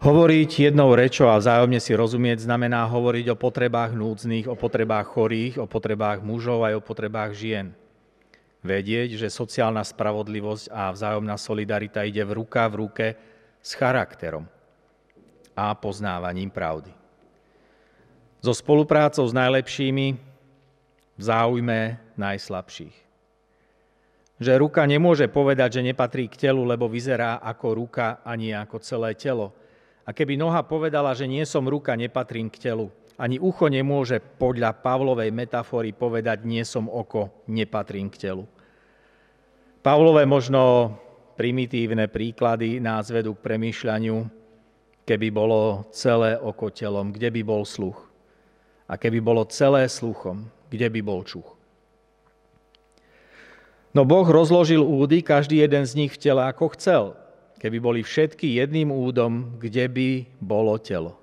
Hovoriť 0.00 0.72
jednou 0.72 0.96
rečou 0.96 1.28
a 1.28 1.36
vzájomne 1.36 1.76
si 1.76 1.92
rozumieť 1.92 2.48
znamená 2.48 2.88
hovoriť 2.88 3.32
o 3.32 3.36
potrebách 3.36 3.92
núdznych, 3.92 4.48
o 4.48 4.56
potrebách 4.56 5.12
chorých, 5.12 5.60
o 5.60 5.68
potrebách 5.68 6.24
mužov 6.24 6.64
aj 6.64 6.80
o 6.80 6.84
potrebách 6.84 7.36
žien. 7.36 7.76
Vedieť, 8.64 9.16
že 9.16 9.28
sociálna 9.32 9.84
spravodlivosť 9.84 10.72
a 10.72 10.92
vzájomná 10.92 11.36
solidarita 11.36 12.04
ide 12.04 12.24
v 12.24 12.44
ruka 12.44 12.68
v 12.68 12.74
ruke 12.84 13.06
s 13.60 13.76
charakterom 13.76 14.48
a 15.60 15.76
poznávaním 15.76 16.48
pravdy. 16.48 16.88
So 18.40 18.56
spoluprácou 18.56 19.28
s 19.28 19.36
najlepšími 19.36 20.06
v 21.16 21.20
záujme 21.20 22.00
najslabších. 22.16 22.96
Že 24.40 24.52
ruka 24.56 24.88
nemôže 24.88 25.28
povedať, 25.28 25.76
že 25.76 25.92
nepatrí 25.92 26.32
k 26.32 26.48
telu, 26.48 26.64
lebo 26.64 26.88
vyzerá 26.88 27.44
ako 27.44 27.76
ruka 27.76 28.24
ani 28.24 28.56
ako 28.56 28.80
celé 28.80 29.12
telo– 29.12 29.52
a 30.10 30.16
keby 30.16 30.34
noha 30.34 30.66
povedala, 30.66 31.14
že 31.14 31.30
nie 31.30 31.46
som 31.46 31.62
ruka, 31.62 31.94
nepatrím 31.94 32.50
k 32.50 32.58
telu, 32.58 32.90
ani 33.14 33.38
ucho 33.38 33.70
nemôže 33.70 34.18
podľa 34.18 34.74
Pavlovej 34.82 35.30
metafory 35.30 35.94
povedať, 35.94 36.42
nie 36.42 36.66
som 36.66 36.90
oko, 36.90 37.30
nepatrím 37.46 38.10
k 38.10 38.26
telu. 38.26 38.42
Pavlové 39.86 40.26
možno 40.26 40.92
primitívne 41.38 42.10
príklady 42.10 42.82
nás 42.82 43.06
vedú 43.14 43.38
k 43.38 43.44
premýšľaniu, 43.44 44.39
keby 45.10 45.34
bolo 45.34 45.90
celé 45.90 46.38
oko 46.38 46.70
telom, 46.70 47.10
kde 47.10 47.34
by 47.34 47.42
bol 47.42 47.66
sluch. 47.66 47.98
A 48.86 48.94
keby 48.94 49.18
bolo 49.18 49.42
celé 49.50 49.90
sluchom, 49.90 50.46
kde 50.70 50.86
by 50.86 51.00
bol 51.02 51.26
čuch. 51.26 51.58
No 53.90 54.06
Boh 54.06 54.22
rozložil 54.22 54.86
údy, 54.86 55.18
každý 55.18 55.66
jeden 55.66 55.82
z 55.82 55.98
nich 55.98 56.14
v 56.14 56.22
tele 56.30 56.46
ako 56.46 56.70
chcel 56.78 57.18
keby 57.60 57.76
boli 57.76 58.00
všetky 58.00 58.56
jedným 58.56 58.88
údom, 58.88 59.60
kde 59.60 59.84
by 59.92 60.08
bolo 60.40 60.80
telo. 60.80 61.20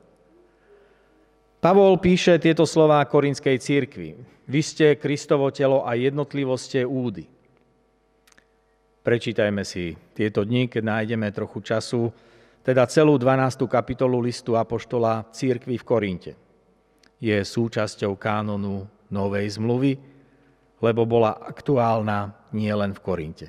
Pavol 1.58 1.98
píše 1.98 2.38
tieto 2.38 2.70
slová 2.70 3.02
korinskej 3.10 3.58
církvi. 3.58 4.14
Vy 4.46 4.62
ste 4.62 4.88
Kristovo 5.02 5.50
telo 5.50 5.82
a 5.82 5.98
jednotlivo 5.98 6.54
údy. 6.86 7.26
Prečítajme 9.02 9.66
si 9.66 9.98
tieto 10.14 10.46
dni, 10.46 10.70
keď 10.70 10.84
nájdeme 10.86 11.28
trochu 11.34 11.66
času, 11.66 12.14
teda 12.68 12.84
celú 12.92 13.16
12. 13.16 13.64
kapitolu 13.64 14.20
listu 14.20 14.60
Apoštola 14.60 15.32
církvy 15.32 15.80
v 15.80 15.88
Korinte. 15.88 16.32
Je 17.16 17.40
súčasťou 17.40 18.20
kánonu 18.20 18.84
Novej 19.08 19.56
zmluvy, 19.56 19.96
lebo 20.84 21.08
bola 21.08 21.32
aktuálna 21.48 22.52
nielen 22.52 22.92
v 22.92 23.00
Korinte. 23.00 23.48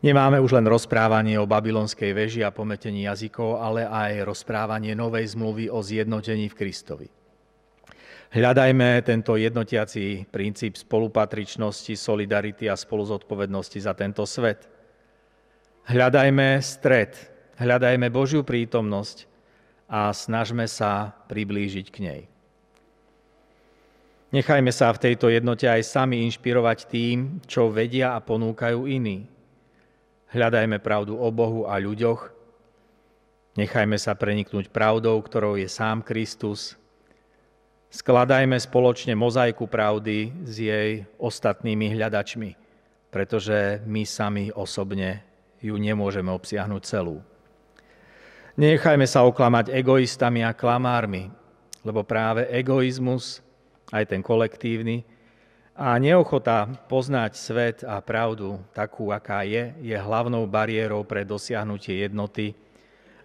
Nemáme 0.00 0.40
už 0.40 0.56
len 0.56 0.64
rozprávanie 0.64 1.36
o 1.36 1.44
babylonskej 1.44 2.16
veži 2.16 2.40
a 2.40 2.52
pometení 2.52 3.04
jazykov, 3.04 3.60
ale 3.60 3.84
aj 3.84 4.24
rozprávanie 4.24 4.96
novej 4.96 5.36
zmluvy 5.36 5.68
o 5.68 5.84
zjednotení 5.84 6.48
v 6.48 6.56
Kristovi. 6.56 7.08
Hľadajme 8.32 9.04
tento 9.04 9.36
jednotiaci 9.36 10.24
princíp 10.32 10.80
spolupatričnosti, 10.80 12.00
solidarity 12.00 12.64
a 12.72 12.74
spoluzodpovednosti 12.74 13.76
za 13.76 13.92
tento 13.92 14.24
svet. 14.24 14.73
Hľadajme 15.84 16.60
stred, 16.64 17.12
hľadajme 17.60 18.08
Božiu 18.08 18.40
prítomnosť 18.40 19.28
a 19.88 20.08
snažme 20.16 20.64
sa 20.64 21.12
priblížiť 21.28 21.86
k 21.92 21.96
nej. 22.00 22.22
Nechajme 24.32 24.72
sa 24.74 24.90
v 24.90 25.02
tejto 25.10 25.30
jednote 25.30 25.68
aj 25.70 25.86
sami 25.86 26.26
inšpirovať 26.26 26.78
tým, 26.90 27.38
čo 27.46 27.70
vedia 27.70 28.16
a 28.16 28.24
ponúkajú 28.24 28.90
iní 28.90 29.34
Hľadajme 30.34 30.82
pravdu 30.82 31.14
o 31.14 31.30
Bohu 31.30 31.70
a 31.70 31.78
ľuďoch. 31.78 32.26
Nechajme 33.54 33.94
sa 33.94 34.18
preniknúť 34.18 34.66
pravdou, 34.66 35.14
ktorou 35.22 35.54
je 35.54 35.70
sám 35.70 36.02
Kristus. 36.02 36.74
Skladajme 37.94 38.58
spoločne 38.58 39.14
mozaiku 39.14 39.70
pravdy 39.70 40.34
s 40.42 40.58
jej 40.58 41.06
ostatnými 41.22 41.94
hľadačmi, 41.94 42.58
pretože 43.14 43.78
my 43.86 44.02
sami 44.02 44.50
osobne 44.50 45.22
ju 45.64 45.74
nemôžeme 45.80 46.28
obsiahnuť 46.28 46.82
celú. 46.84 47.24
Nechajme 48.60 49.08
sa 49.08 49.24
oklamať 49.24 49.72
egoistami 49.72 50.44
a 50.44 50.52
klamármi, 50.52 51.32
lebo 51.80 52.04
práve 52.04 52.44
egoizmus, 52.52 53.40
aj 53.88 54.12
ten 54.12 54.20
kolektívny, 54.20 55.02
a 55.74 55.98
neochota 55.98 56.70
poznať 56.86 57.32
svet 57.34 57.78
a 57.82 57.98
pravdu 57.98 58.62
takú, 58.70 59.10
aká 59.10 59.42
je, 59.42 59.74
je 59.82 59.96
hlavnou 59.98 60.46
bariérou 60.46 61.02
pre 61.02 61.26
dosiahnutie 61.26 62.06
jednoty 62.06 62.54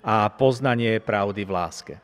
a 0.02 0.25
poznanie 0.34 0.97
pravdy 0.97 1.45
v 1.45 1.52
láske. 1.54 1.95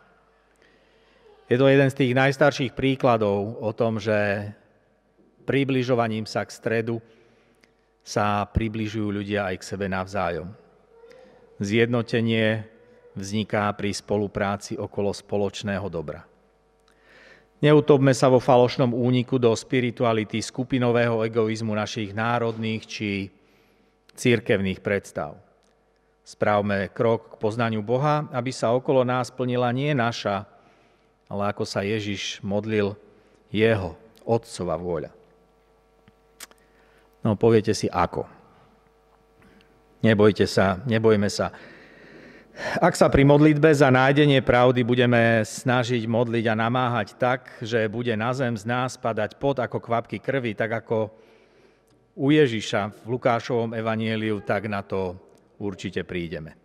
Je 1.50 1.58
to 1.58 1.66
jeden 1.66 1.90
z 1.90 1.98
tých 1.98 2.14
najstarších 2.14 2.78
príkladov 2.78 3.58
o 3.58 3.74
tom, 3.74 3.98
že 3.98 4.54
približovaním 5.50 6.30
sa 6.30 6.46
k 6.46 6.54
stredu 6.54 7.02
sa 8.06 8.46
približujú 8.46 9.10
ľudia 9.10 9.50
aj 9.50 9.66
k 9.66 9.68
sebe 9.74 9.90
navzájom. 9.90 10.54
Zjednotenie 11.58 12.70
vzniká 13.18 13.66
pri 13.74 13.90
spolupráci 13.90 14.78
okolo 14.78 15.10
spoločného 15.10 15.90
dobra. 15.90 16.22
Neutopme 17.66 18.14
sa 18.14 18.30
vo 18.30 18.38
falošnom 18.38 18.94
úniku 18.94 19.42
do 19.42 19.50
spirituality 19.58 20.38
skupinového 20.38 21.26
egoizmu 21.26 21.74
našich 21.74 22.14
národných 22.14 22.84
či 22.86 23.10
církevných 24.14 24.86
predstav. 24.86 25.40
Správme 26.22 26.94
krok 26.94 27.34
k 27.34 27.40
poznaniu 27.42 27.82
Boha, 27.82 28.30
aby 28.30 28.54
sa 28.54 28.70
okolo 28.70 29.02
nás 29.02 29.34
plnila 29.34 29.74
nie 29.74 29.98
naša, 29.98 30.46
ale 31.26 31.50
ako 31.50 31.66
sa 31.66 31.82
Ježiš 31.82 32.44
modlil, 32.46 32.94
jeho, 33.50 33.98
Otcova 34.26 34.78
vôľa. 34.78 35.25
No 37.26 37.34
poviete 37.34 37.74
si 37.74 37.90
ako. 37.90 38.30
Nebojte 40.06 40.46
sa, 40.46 40.78
nebojme 40.86 41.26
sa. 41.26 41.50
Ak 42.80 42.94
sa 42.96 43.10
pri 43.10 43.26
modlitbe 43.26 43.68
za 43.74 43.90
nájdenie 43.90 44.40
pravdy 44.46 44.86
budeme 44.86 45.42
snažiť 45.44 46.06
modliť 46.06 46.46
a 46.54 46.56
namáhať 46.56 47.18
tak, 47.18 47.52
že 47.60 47.90
bude 47.90 48.14
na 48.14 48.32
zem 48.32 48.54
z 48.54 48.64
nás 48.64 48.96
padať 48.96 49.42
pod 49.42 49.58
ako 49.58 49.82
kvapky 49.82 50.22
krvi, 50.22 50.54
tak 50.54 50.86
ako 50.86 51.10
u 52.16 52.32
Ježiša 52.32 53.04
v 53.04 53.08
Lukášovom 53.18 53.74
evanieliu, 53.76 54.40
tak 54.46 54.70
na 54.70 54.86
to 54.86 55.18
určite 55.60 56.06
prídeme. 56.08 56.56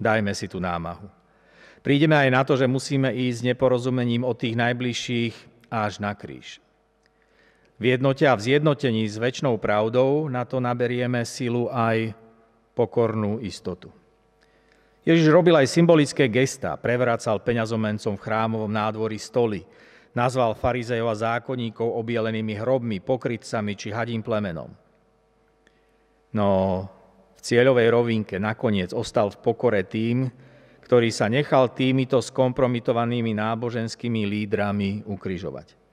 Dajme 0.00 0.34
si 0.34 0.50
tú 0.50 0.58
námahu. 0.58 1.06
Prídeme 1.84 2.16
aj 2.16 2.30
na 2.32 2.42
to, 2.42 2.56
že 2.56 2.64
musíme 2.64 3.12
ísť 3.12 3.54
neporozumením 3.54 4.24
od 4.24 4.40
tých 4.40 4.56
najbližších 4.56 5.34
až 5.68 6.00
na 6.00 6.16
kríž. 6.16 6.63
V 7.84 7.92
jednote 7.92 8.24
a 8.24 8.32
v 8.32 8.40
zjednotení 8.40 9.04
s 9.04 9.20
väčšnou 9.20 9.60
pravdou 9.60 10.32
na 10.32 10.48
to 10.48 10.56
naberieme 10.56 11.20
silu 11.28 11.68
aj 11.68 12.16
pokornú 12.72 13.44
istotu. 13.44 13.92
Ježiš 15.04 15.28
robil 15.28 15.52
aj 15.52 15.68
symbolické 15.68 16.32
gesta, 16.32 16.80
prevracal 16.80 17.44
peňazomencom 17.44 18.16
v 18.16 18.24
chrámovom 18.24 18.72
nádvorí 18.72 19.20
stoly, 19.20 19.68
nazval 20.16 20.56
farizejov 20.56 21.12
a 21.12 21.20
zákonníkov 21.36 21.84
obielenými 21.84 22.56
hrobmi, 22.56 23.04
pokrytcami 23.04 23.76
či 23.76 23.92
hadím 23.92 24.24
plemenom. 24.24 24.72
No 26.32 26.48
v 27.36 27.40
cieľovej 27.44 27.92
rovinke 27.92 28.40
nakoniec 28.40 28.96
ostal 28.96 29.28
v 29.28 29.44
pokore 29.44 29.84
tým, 29.84 30.32
ktorý 30.88 31.12
sa 31.12 31.28
nechal 31.28 31.76
týmito 31.76 32.24
skompromitovanými 32.24 33.36
náboženskými 33.36 34.24
lídrami 34.24 35.04
ukrižovať. 35.04 35.83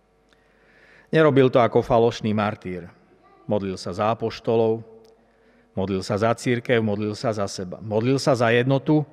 Nerobil 1.11 1.51
to 1.51 1.59
ako 1.59 1.83
falošný 1.83 2.31
martýr. 2.31 2.87
Modlil 3.45 3.75
sa 3.75 3.91
za 3.91 4.15
apoštolov, 4.15 4.87
Modlil 5.71 6.03
sa 6.03 6.19
za 6.19 6.35
církev, 6.35 6.83
modlil 6.83 7.15
sa 7.15 7.31
za 7.31 7.47
seba. 7.47 7.79
Modlil 7.79 8.19
sa 8.19 8.35
za 8.35 8.51
jednotu 8.51 9.07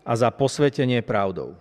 a 0.00 0.16
za 0.16 0.32
posvetenie 0.32 1.04
pravdou. 1.04 1.52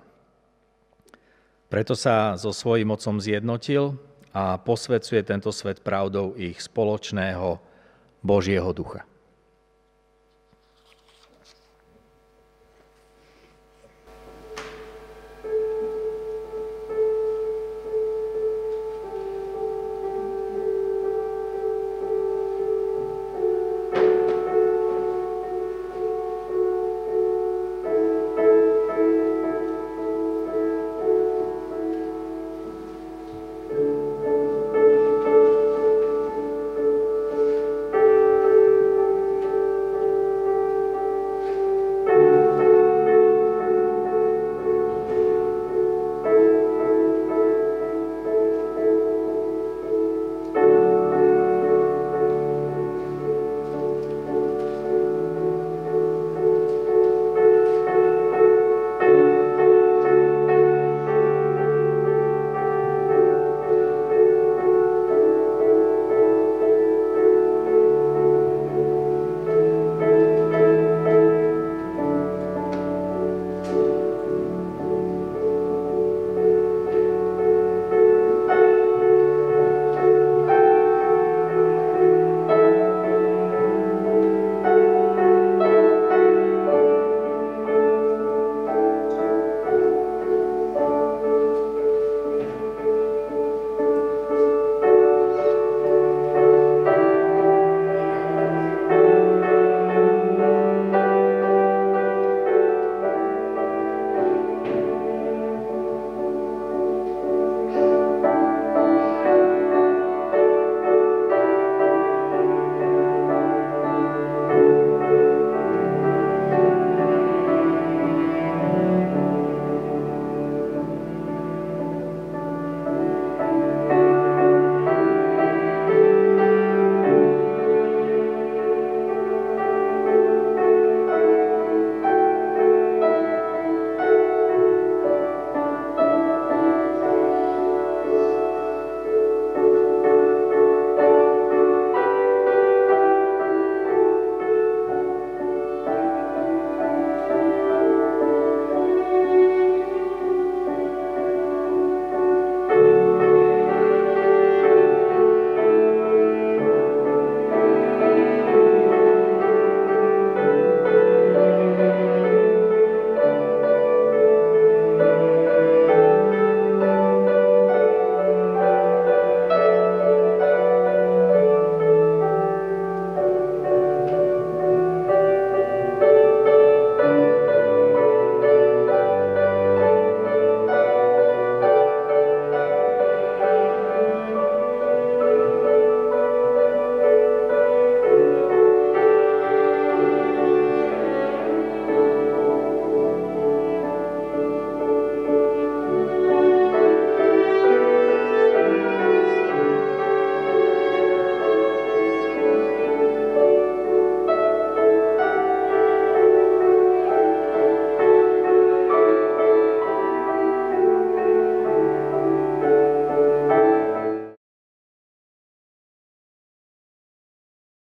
Preto 1.68 2.00
sa 2.00 2.40
so 2.40 2.56
svojím 2.56 2.96
mocom 2.96 3.20
zjednotil 3.20 4.00
a 4.32 4.56
posvedcuje 4.56 5.20
tento 5.28 5.52
svet 5.52 5.84
pravdou 5.84 6.32
ich 6.40 6.64
spoločného 6.64 7.60
Božieho 8.24 8.72
ducha. 8.72 9.04